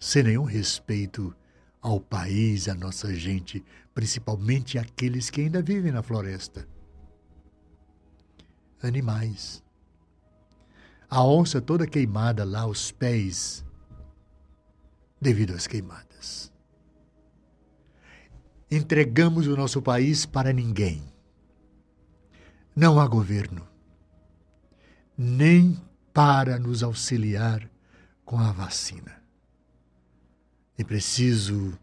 Sem 0.00 0.22
nenhum 0.22 0.44
respeito 0.44 1.36
ao 1.82 2.00
país, 2.00 2.68
à 2.68 2.74
nossa 2.74 3.14
gente, 3.14 3.62
principalmente 3.92 4.78
aqueles 4.78 5.28
que 5.28 5.42
ainda 5.42 5.60
vivem 5.60 5.92
na 5.92 6.02
floresta. 6.02 6.66
Animais. 8.82 9.62
A 11.10 11.22
onça 11.22 11.60
toda 11.60 11.86
queimada 11.86 12.44
lá 12.44 12.62
aos 12.62 12.90
pés, 12.90 13.62
devido 15.20 15.54
às 15.54 15.66
queimadas. 15.66 16.53
Entregamos 18.74 19.46
o 19.46 19.56
nosso 19.56 19.80
país 19.80 20.26
para 20.26 20.52
ninguém. 20.52 21.00
Não 22.74 22.98
há 22.98 23.06
governo, 23.06 23.64
nem 25.16 25.80
para 26.12 26.58
nos 26.58 26.82
auxiliar 26.82 27.70
com 28.24 28.36
a 28.36 28.50
vacina. 28.50 29.22
É 30.76 30.82
preciso 30.82 31.78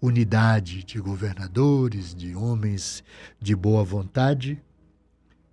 unidade 0.00 0.82
de 0.82 0.98
governadores, 0.98 2.12
de 2.12 2.34
homens 2.34 3.04
de 3.40 3.54
boa 3.54 3.84
vontade, 3.84 4.60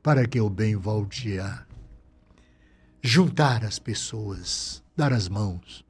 para 0.01 0.27
que 0.27 0.41
o 0.41 0.49
bem 0.49 0.75
volte 0.75 1.38
a 1.38 1.63
juntar 3.03 3.63
as 3.63 3.77
pessoas, 3.77 4.84
dar 4.97 5.13
as 5.13 5.29
mãos, 5.29 5.86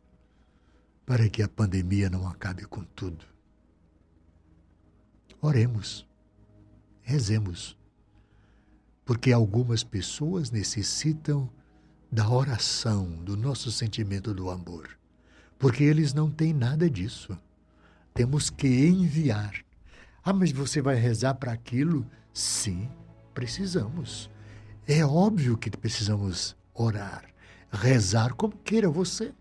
para 1.06 1.30
que 1.30 1.42
a 1.42 1.48
pandemia 1.48 2.10
não 2.10 2.28
acabe 2.28 2.66
com 2.66 2.84
tudo. 2.84 3.31
Oremos, 5.44 6.08
rezemos, 7.02 7.76
porque 9.04 9.32
algumas 9.32 9.84
pessoas 9.84 10.52
necessitam 10.52 11.50
da 12.12 12.30
oração, 12.30 13.08
do 13.24 13.36
nosso 13.36 13.72
sentimento 13.72 14.36
do 14.36 14.52
amor, 14.52 15.00
porque 15.58 15.84
eles 15.84 16.14
não 16.14 16.30
têm 16.30 16.54
nada 16.54 16.88
disso. 16.88 17.36
Temos 18.14 18.52
que 18.52 18.68
enviar. 18.68 19.66
Ah, 20.24 20.32
mas 20.32 20.52
você 20.52 20.80
vai 20.80 20.96
rezar 20.96 21.34
para 21.34 21.54
aquilo? 21.54 22.06
Sim, 22.32 22.88
precisamos. 23.34 24.30
É 24.88 25.04
óbvio 25.04 25.58
que 25.58 25.72
precisamos 25.72 26.56
orar, 26.72 27.26
rezar 27.72 28.36
como 28.36 28.56
queira 28.58 28.90
você. 28.92 29.34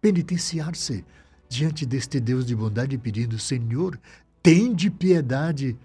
Penitenciar-se 0.00 1.04
diante 1.46 1.84
deste 1.84 2.18
Deus 2.20 2.46
de 2.46 2.56
bondade, 2.56 2.96
pedindo: 2.96 3.38
Senhor, 3.38 4.00
tende 4.48 4.90
piedade 4.90 5.78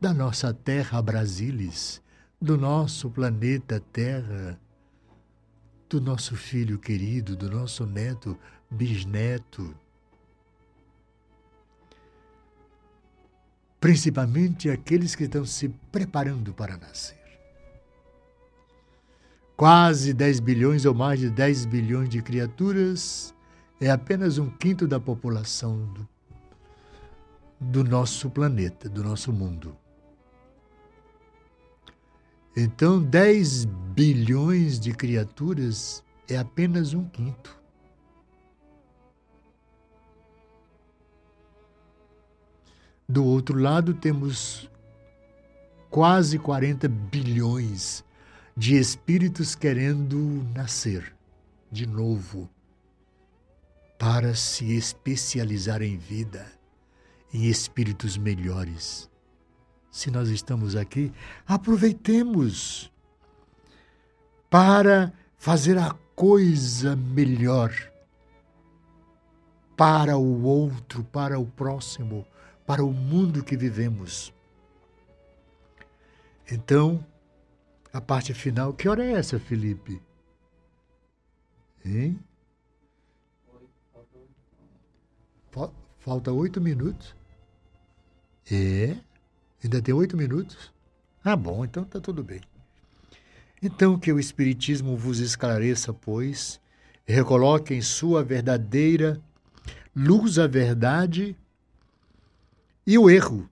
da 0.00 0.14
nossa 0.14 0.54
terra 0.54 1.02
Brasilis, 1.02 2.00
do 2.40 2.56
nosso 2.56 3.10
planeta 3.10 3.82
Terra, 3.92 4.56
do 5.88 6.00
nosso 6.00 6.36
filho 6.36 6.78
querido, 6.78 7.34
do 7.34 7.50
nosso 7.50 7.84
neto, 7.84 8.38
bisneto. 8.70 9.74
Principalmente 13.80 14.70
aqueles 14.70 15.16
que 15.16 15.24
estão 15.24 15.44
se 15.44 15.68
preparando 15.90 16.54
para 16.54 16.76
nascer. 16.76 17.18
Quase 19.56 20.14
10 20.14 20.38
bilhões 20.38 20.84
ou 20.84 20.94
mais 20.94 21.18
de 21.18 21.28
10 21.28 21.66
bilhões 21.66 22.08
de 22.08 22.22
criaturas 22.22 23.34
é 23.80 23.90
apenas 23.90 24.38
um 24.38 24.48
quinto 24.48 24.86
da 24.86 25.00
população 25.00 25.86
do, 25.86 26.08
do 27.60 27.82
nosso 27.82 28.30
planeta, 28.30 28.88
do 28.88 29.02
nosso 29.02 29.32
mundo. 29.32 29.76
Então, 32.56 33.02
10 33.02 33.64
bilhões 33.64 34.80
de 34.80 34.92
criaturas 34.92 36.02
é 36.28 36.36
apenas 36.36 36.94
um 36.94 37.04
quinto. 37.08 37.60
Do 43.08 43.24
outro 43.24 43.58
lado, 43.58 43.94
temos 43.94 44.70
quase 45.90 46.38
40 46.38 46.88
bilhões 46.88 48.04
de 48.56 48.76
espíritos 48.76 49.54
querendo 49.54 50.44
nascer 50.54 51.14
de 51.70 51.86
novo 51.86 52.48
para 53.98 54.34
se 54.34 54.74
especializar 54.74 55.82
em 55.82 55.96
vida, 55.96 56.46
em 57.36 57.44
espíritos 57.44 58.16
melhores. 58.16 59.10
Se 59.90 60.10
nós 60.10 60.30
estamos 60.30 60.74
aqui, 60.74 61.12
aproveitemos 61.46 62.90
para 64.48 65.12
fazer 65.36 65.76
a 65.76 65.94
coisa 66.14 66.96
melhor 66.96 67.70
para 69.76 70.16
o 70.16 70.44
outro, 70.44 71.04
para 71.04 71.38
o 71.38 71.44
próximo, 71.44 72.26
para 72.66 72.82
o 72.82 72.90
mundo 72.90 73.44
que 73.44 73.54
vivemos. 73.54 74.32
Então, 76.50 77.04
a 77.92 78.00
parte 78.00 78.32
final, 78.32 78.72
que 78.72 78.88
hora 78.88 79.04
é 79.04 79.12
essa, 79.12 79.38
Felipe? 79.38 80.00
Hein? 81.84 82.18
Falta 85.98 86.30
oito 86.30 86.60
minutos. 86.60 87.15
É? 88.50 88.96
Ainda 89.62 89.82
tem 89.82 89.94
oito 89.94 90.16
minutos? 90.16 90.72
Ah, 91.24 91.36
bom, 91.36 91.64
então 91.64 91.82
está 91.82 92.00
tudo 92.00 92.22
bem. 92.22 92.40
Então 93.62 93.98
que 93.98 94.12
o 94.12 94.20
Espiritismo 94.20 94.96
vos 94.96 95.18
esclareça, 95.18 95.92
pois, 95.92 96.60
e 97.06 97.12
recoloque 97.12 97.74
em 97.74 97.82
sua 97.82 98.22
verdadeira 98.22 99.20
luz 99.96 100.38
a 100.38 100.46
verdade 100.46 101.34
e 102.86 102.98
o 102.98 103.08
erro, 103.08 103.48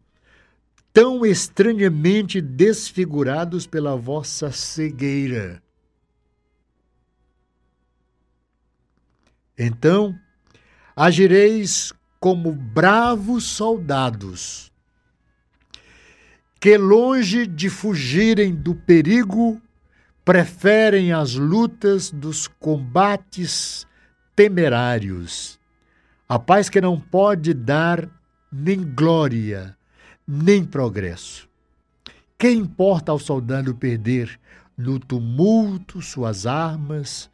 tão 0.92 1.24
estranhamente 1.24 2.40
desfigurados 2.40 3.66
pela 3.66 3.96
vossa 3.96 4.52
cegueira. 4.52 5.62
Então, 9.58 10.14
agireis 10.94 11.92
como 12.20 12.52
bravos 12.52 13.44
soldados, 13.44 14.70
que 16.64 16.78
longe 16.78 17.46
de 17.46 17.68
fugirem 17.68 18.54
do 18.54 18.74
perigo, 18.74 19.60
preferem 20.24 21.12
as 21.12 21.34
lutas 21.34 22.10
dos 22.10 22.48
combates 22.48 23.86
temerários. 24.34 25.60
A 26.26 26.38
paz 26.38 26.70
que 26.70 26.80
não 26.80 26.98
pode 26.98 27.52
dar 27.52 28.08
nem 28.50 28.82
glória, 28.82 29.76
nem 30.26 30.64
progresso. 30.64 31.46
Que 32.38 32.48
importa 32.48 33.12
ao 33.12 33.18
soldado 33.18 33.74
perder 33.74 34.40
no 34.74 34.98
tumulto 34.98 36.00
suas 36.00 36.46
armas, 36.46 37.30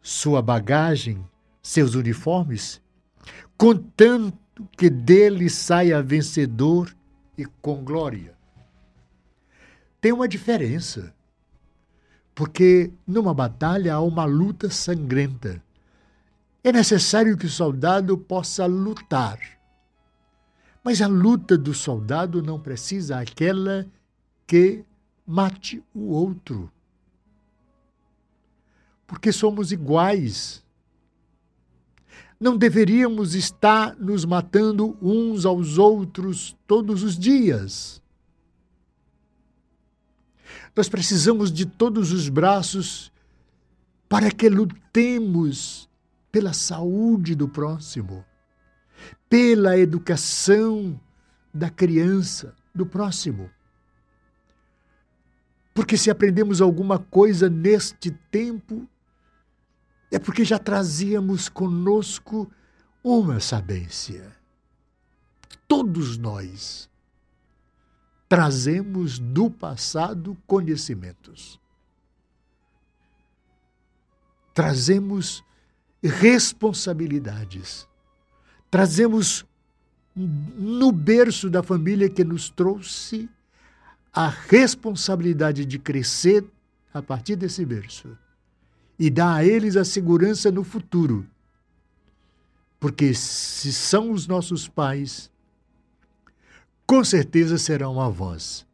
sua 0.00 0.40
bagagem, 0.40 1.28
seus 1.60 1.96
uniformes, 1.96 2.80
contanto 3.58 4.38
que 4.78 4.88
dele 4.88 5.50
saia 5.50 6.00
vencedor 6.00 6.94
e 7.36 7.44
com 7.60 7.82
glória. 7.82 8.38
Tem 10.00 10.12
uma 10.12 10.26
diferença, 10.26 11.14
porque 12.34 12.90
numa 13.06 13.34
batalha 13.34 13.94
há 13.94 14.00
uma 14.00 14.24
luta 14.24 14.70
sangrenta. 14.70 15.62
É 16.62 16.72
necessário 16.72 17.36
que 17.36 17.46
o 17.46 17.50
soldado 17.50 18.16
possa 18.16 18.66
lutar. 18.66 19.38
Mas 20.82 21.02
a 21.02 21.06
luta 21.06 21.58
do 21.58 21.74
soldado 21.74 22.42
não 22.42 22.58
precisa 22.58 23.18
aquela 23.18 23.86
que 24.46 24.84
mate 25.26 25.82
o 25.94 26.08
outro. 26.08 26.70
Porque 29.06 29.32
somos 29.32 29.72
iguais 29.72 30.64
não 32.40 32.56
deveríamos 32.56 33.34
estar 33.34 33.94
nos 33.96 34.24
matando 34.24 34.96
uns 35.02 35.44
aos 35.44 35.76
outros 35.76 36.56
todos 36.66 37.02
os 37.02 37.18
dias. 37.18 38.00
Nós 40.74 40.88
precisamos 40.88 41.52
de 41.52 41.66
todos 41.66 42.12
os 42.12 42.28
braços 42.28 43.12
para 44.08 44.30
que 44.30 44.48
lutemos 44.48 45.88
pela 46.32 46.52
saúde 46.52 47.34
do 47.34 47.48
próximo, 47.48 48.24
pela 49.28 49.78
educação 49.78 51.00
da 51.52 51.70
criança, 51.70 52.54
do 52.74 52.84
próximo. 52.84 53.50
Porque 55.72 55.96
se 55.96 56.10
aprendemos 56.10 56.60
alguma 56.60 56.98
coisa 56.98 57.48
neste 57.48 58.10
tempo, 58.30 58.88
é 60.10 60.18
porque 60.18 60.44
já 60.44 60.58
trazíamos 60.58 61.48
conosco 61.48 62.50
uma 63.02 63.40
sabência. 63.40 64.36
Todos 65.68 66.18
nós 66.18 66.89
trazemos 68.30 69.18
do 69.18 69.50
passado 69.50 70.36
conhecimentos. 70.46 71.58
Trazemos 74.54 75.42
responsabilidades. 76.00 77.88
Trazemos 78.70 79.44
no 80.14 80.92
berço 80.92 81.50
da 81.50 81.60
família 81.60 82.08
que 82.08 82.22
nos 82.22 82.48
trouxe 82.48 83.28
a 84.12 84.28
responsabilidade 84.28 85.64
de 85.64 85.80
crescer 85.80 86.44
a 86.94 87.02
partir 87.02 87.34
desse 87.34 87.64
berço 87.64 88.16
e 88.96 89.10
dá 89.10 89.34
a 89.34 89.44
eles 89.44 89.76
a 89.76 89.84
segurança 89.84 90.52
no 90.52 90.62
futuro. 90.62 91.26
Porque 92.78 93.12
se 93.12 93.72
são 93.72 94.12
os 94.12 94.28
nossos 94.28 94.68
pais, 94.68 95.29
com 96.90 97.04
certeza 97.04 97.56
serão 97.56 98.00
avós 98.00 98.66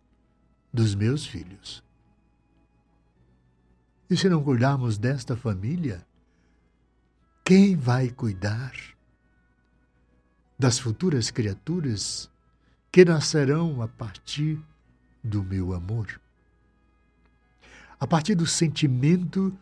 dos 0.72 0.94
meus 0.94 1.26
filhos. 1.26 1.84
E 4.08 4.16
se 4.16 4.26
não 4.26 4.42
cuidarmos 4.42 4.96
desta 4.96 5.36
família, 5.36 6.02
quem 7.44 7.76
vai 7.76 8.08
cuidar 8.08 8.72
das 10.58 10.78
futuras 10.78 11.30
criaturas 11.30 12.30
que 12.90 13.04
nascerão 13.04 13.82
a 13.82 13.86
partir 13.86 14.58
do 15.22 15.44
meu 15.44 15.74
amor? 15.74 16.18
A 18.00 18.06
partir 18.06 18.34
do 18.34 18.46
sentimento 18.46 19.54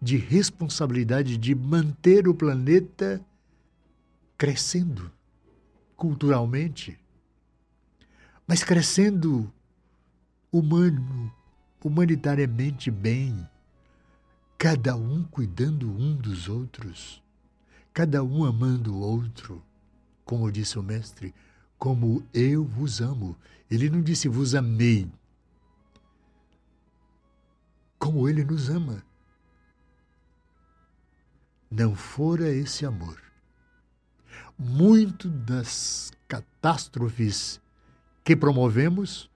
de 0.00 0.16
responsabilidade 0.16 1.36
de 1.36 1.54
manter 1.54 2.26
o 2.26 2.34
planeta 2.34 3.20
crescendo 4.38 5.12
culturalmente, 5.98 6.98
mas 8.50 8.64
crescendo 8.64 9.48
humano, 10.50 11.32
humanitariamente 11.84 12.90
bem, 12.90 13.48
cada 14.58 14.96
um 14.96 15.22
cuidando 15.22 15.88
um 15.88 16.16
dos 16.16 16.48
outros, 16.48 17.22
cada 17.94 18.24
um 18.24 18.44
amando 18.44 18.92
o 18.92 18.98
outro, 18.98 19.62
como 20.24 20.50
disse 20.50 20.76
o 20.80 20.82
Mestre, 20.82 21.32
como 21.78 22.26
eu 22.34 22.64
vos 22.64 23.00
amo. 23.00 23.36
Ele 23.70 23.88
não 23.88 24.02
disse 24.02 24.26
vos 24.26 24.52
amei, 24.56 25.08
como 28.00 28.28
ele 28.28 28.44
nos 28.44 28.68
ama. 28.68 29.00
Não 31.70 31.94
fora 31.94 32.48
esse 32.48 32.84
amor, 32.84 33.22
muito 34.58 35.28
das 35.28 36.10
catástrofes 36.26 37.60
que 38.24 38.36
promovemos 38.36 39.30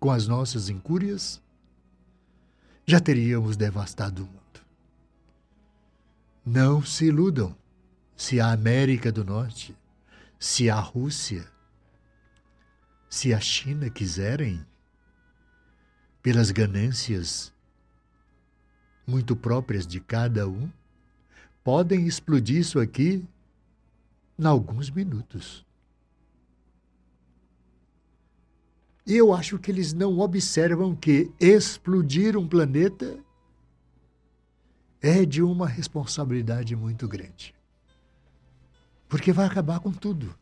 com 0.00 0.10
as 0.10 0.26
nossas 0.26 0.68
incúrias, 0.68 1.42
já 2.86 3.00
teríamos 3.00 3.56
devastado 3.56 4.24
o 4.24 4.26
mundo. 4.26 4.38
Não 6.44 6.82
se 6.82 7.06
iludam. 7.06 7.54
Se 8.16 8.40
a 8.40 8.50
América 8.50 9.12
do 9.12 9.24
Norte, 9.24 9.76
se 10.40 10.68
a 10.68 10.80
Rússia, 10.80 11.46
se 13.08 13.32
a 13.32 13.38
China 13.38 13.88
quiserem, 13.88 14.66
pelas 16.20 16.50
ganâncias 16.50 17.52
muito 19.06 19.36
próprias 19.36 19.86
de 19.86 20.00
cada 20.00 20.48
um, 20.48 20.68
podem 21.62 22.06
explodir 22.06 22.58
isso 22.58 22.80
aqui 22.80 23.24
em 24.38 24.46
alguns 24.46 24.90
minutos. 24.90 25.64
E 28.97 28.97
eu 29.16 29.32
acho 29.32 29.58
que 29.58 29.70
eles 29.70 29.94
não 29.94 30.18
observam 30.18 30.94
que 30.94 31.32
explodir 31.40 32.36
um 32.36 32.46
planeta 32.46 33.18
é 35.00 35.24
de 35.24 35.42
uma 35.42 35.66
responsabilidade 35.66 36.76
muito 36.76 37.08
grande. 37.08 37.54
Porque 39.08 39.32
vai 39.32 39.46
acabar 39.46 39.80
com 39.80 39.90
tudo. 39.90 40.36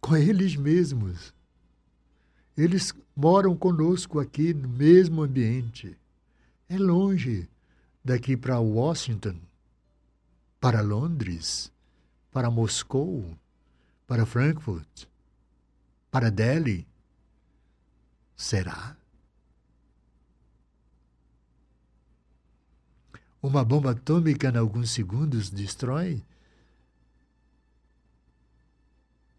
Com 0.00 0.16
eles 0.16 0.56
mesmos. 0.56 1.34
Eles 2.56 2.94
moram 3.14 3.54
conosco 3.54 4.18
aqui 4.18 4.54
no 4.54 4.68
mesmo 4.68 5.22
ambiente. 5.22 5.94
É 6.70 6.78
longe 6.78 7.46
daqui 8.02 8.34
para 8.34 8.58
Washington, 8.58 9.36
para 10.58 10.80
Londres, 10.80 11.70
para 12.32 12.50
Moscou, 12.50 13.36
para 14.06 14.24
Frankfurt, 14.24 15.04
para 16.10 16.30
Delhi 16.30 16.86
Será? 18.36 18.96
Uma 23.42 23.64
bomba 23.64 23.92
atômica 23.92 24.48
em 24.50 24.56
alguns 24.56 24.90
segundos 24.90 25.50
destrói? 25.50 26.22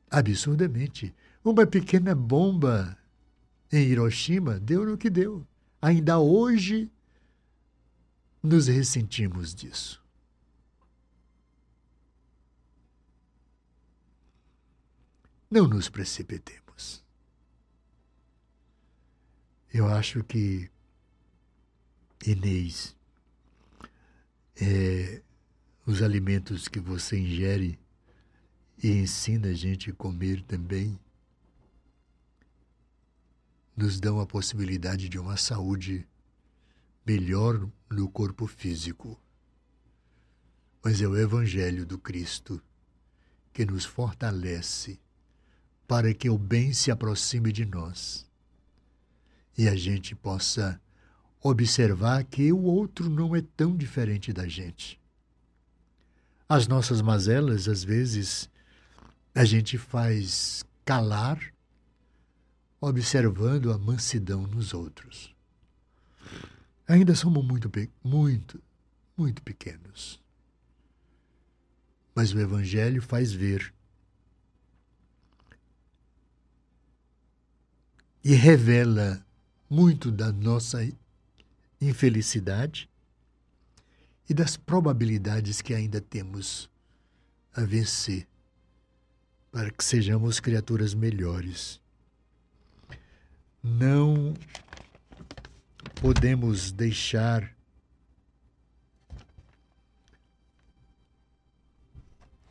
Absurdamente. 0.10 1.14
Uma 1.44 1.68
pequena 1.68 2.16
bomba 2.16 2.98
em 3.72 3.88
Hiroshima 3.88 4.60
deu 4.60 4.86
no 4.86 4.98
que 4.98 5.10
deu. 5.10 5.46
Ainda 5.82 6.18
hoje 6.20 6.90
nos 8.42 8.68
ressentimos 8.68 9.54
disso. 9.54 10.02
Não 15.50 15.68
nos 15.68 15.90
precipitemos. 15.90 16.67
Eu 19.74 19.88
acho 19.88 20.24
que 20.24 20.72
Inês, 22.26 22.96
é, 24.56 25.22
os 25.86 26.02
alimentos 26.02 26.70
que 26.70 26.80
você 26.80 27.20
ingere 27.20 27.78
e 28.82 28.90
ensina 28.92 29.50
a 29.50 29.54
gente 29.54 29.92
a 29.92 29.94
comer 29.94 30.42
também 30.44 30.98
nos 33.76 34.00
dão 34.00 34.22
a 34.22 34.26
possibilidade 34.26 35.10
de 35.10 35.20
uma 35.20 35.36
saúde 35.36 36.08
melhor 37.06 37.70
no 37.90 38.10
corpo 38.10 38.48
físico. 38.48 39.20
Mas 40.82 41.02
é 41.02 41.08
o 41.08 41.18
Evangelho 41.18 41.86
do 41.86 42.00
Cristo 42.00 42.62
que 43.52 43.66
nos 43.66 43.84
fortalece 43.84 44.98
para 45.86 46.14
que 46.14 46.30
o 46.30 46.38
bem 46.38 46.74
se 46.74 46.90
aproxime 46.90 47.52
de 47.52 47.66
nós 47.66 48.27
e 49.58 49.68
a 49.68 49.76
gente 49.76 50.16
possa 50.16 50.80
observar 51.42 52.24
que 52.24 52.52
o 52.52 52.62
outro 52.62 53.10
não 53.10 53.36
é 53.36 53.42
tão 53.42 53.76
diferente 53.76 54.32
da 54.32 54.48
gente. 54.48 55.00
As 56.48 56.68
nossas 56.68 57.02
mazelas, 57.02 57.68
às 57.68 57.84
vezes, 57.84 58.50
a 59.34 59.44
gente 59.44 59.78
faz 59.78 60.64
calar, 60.86 61.40
observando 62.80 63.72
a 63.72 63.78
mansidão 63.78 64.44
nos 64.44 64.74
outros. 64.74 65.36
Ainda 66.88 67.16
somos 67.16 67.44
muito, 67.44 67.70
muito, 68.04 68.62
muito 69.18 69.42
pequenos. 69.42 70.22
Mas 72.16 72.34
o 72.34 72.40
Evangelho 72.40 73.02
faz 73.02 73.32
ver 73.34 73.74
e 78.24 78.34
revela 78.34 79.27
muito 79.70 80.12
da 80.12 80.32
nossa 80.32 80.88
infelicidade 81.80 82.90
e 84.30 84.34
das 84.34 84.58
probabilidades 84.58 85.62
que 85.62 85.74
ainda 85.74 86.02
temos 86.02 86.70
a 87.56 87.62
vencer 87.62 88.28
para 89.52 89.72
que 89.72 89.84
sejamos 89.84 90.40
criaturas 90.40 90.94
melhores. 90.94 91.82
Não 93.64 94.34
podemos 96.02 96.72
deixar 96.72 97.56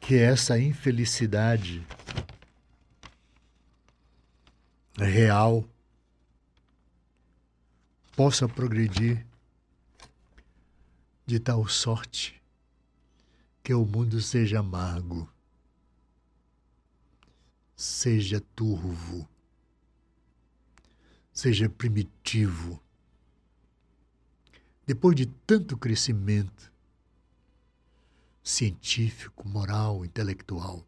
que 0.00 0.16
essa 0.16 0.58
infelicidade 0.58 1.86
real 4.96 5.68
possa 8.16 8.48
progredir 8.48 9.26
de 11.26 11.38
tal 11.38 11.68
sorte 11.68 12.42
que 13.62 13.74
o 13.74 13.84
mundo 13.84 14.22
seja 14.22 14.60
amargo, 14.60 15.30
seja 17.76 18.40
turvo, 18.40 19.28
seja 21.30 21.68
primitivo. 21.68 22.82
Depois 24.86 25.14
de 25.14 25.26
tanto 25.26 25.76
crescimento 25.76 26.72
científico, 28.42 29.46
moral, 29.46 30.06
intelectual, 30.06 30.86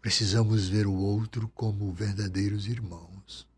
precisamos 0.00 0.68
ver 0.68 0.86
o 0.86 0.94
outro 0.94 1.48
como 1.48 1.92
verdadeiros 1.92 2.68
irmãos. 2.68 3.50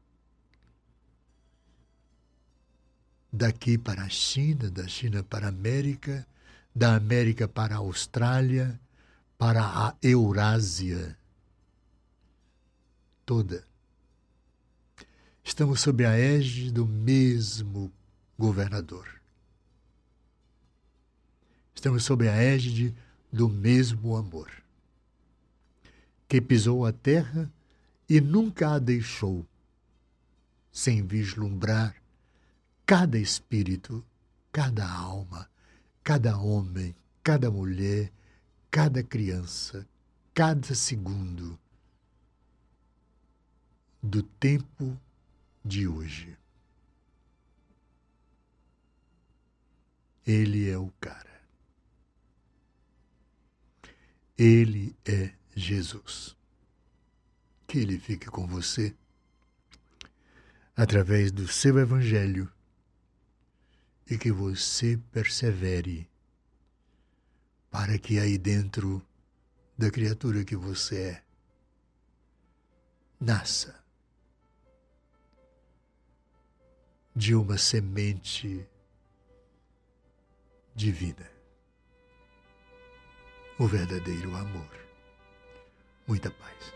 Daqui 3.34 3.76
para 3.76 4.02
a 4.02 4.08
China, 4.08 4.70
da 4.70 4.86
China 4.86 5.24
para 5.24 5.46
a 5.46 5.48
América, 5.48 6.24
da 6.72 6.94
América 6.94 7.48
para 7.48 7.74
a 7.74 7.78
Austrália, 7.78 8.80
para 9.36 9.60
a 9.60 9.96
Eurásia 10.00 11.18
toda. 13.26 13.66
Estamos 15.42 15.80
sob 15.80 16.06
a 16.06 16.16
égide 16.16 16.70
do 16.70 16.86
mesmo 16.86 17.92
governador. 18.38 19.20
Estamos 21.74 22.04
sob 22.04 22.28
a 22.28 22.36
égide 22.36 22.94
do 23.32 23.48
mesmo 23.48 24.16
amor, 24.16 24.48
que 26.28 26.40
pisou 26.40 26.86
a 26.86 26.92
terra 26.92 27.50
e 28.08 28.20
nunca 28.20 28.74
a 28.74 28.78
deixou 28.78 29.44
sem 30.70 31.04
vislumbrar 31.04 32.03
cada 32.86 33.18
espírito, 33.18 34.04
cada 34.52 34.86
alma, 34.86 35.48
cada 36.02 36.36
homem, 36.38 36.94
cada 37.22 37.50
mulher, 37.50 38.12
cada 38.70 39.02
criança, 39.02 39.86
cada 40.34 40.74
segundo 40.74 41.58
do 44.02 44.22
tempo 44.22 45.00
de 45.64 45.88
hoje. 45.88 46.36
Ele 50.26 50.68
é 50.68 50.76
o 50.76 50.90
cara. 51.00 51.34
Ele 54.36 54.96
é 55.04 55.32
Jesus, 55.54 56.36
que 57.66 57.78
Ele 57.78 57.98
fique 57.98 58.26
com 58.26 58.46
você 58.46 58.94
através 60.76 61.30
do 61.30 61.46
seu 61.46 61.78
Evangelho 61.78 62.50
e 64.10 64.18
que 64.18 64.30
você 64.30 64.98
persevere 65.12 66.08
para 67.70 67.98
que 67.98 68.18
aí 68.18 68.38
dentro 68.38 69.04
da 69.76 69.90
criatura 69.90 70.44
que 70.44 70.54
você 70.54 71.00
é 71.00 71.24
nasça 73.18 73.82
de 77.16 77.34
uma 77.34 77.56
semente 77.56 78.66
divina. 80.74 81.30
O 83.58 83.66
verdadeiro 83.66 84.34
amor. 84.34 84.68
Muita 86.06 86.30
paz. 86.30 86.73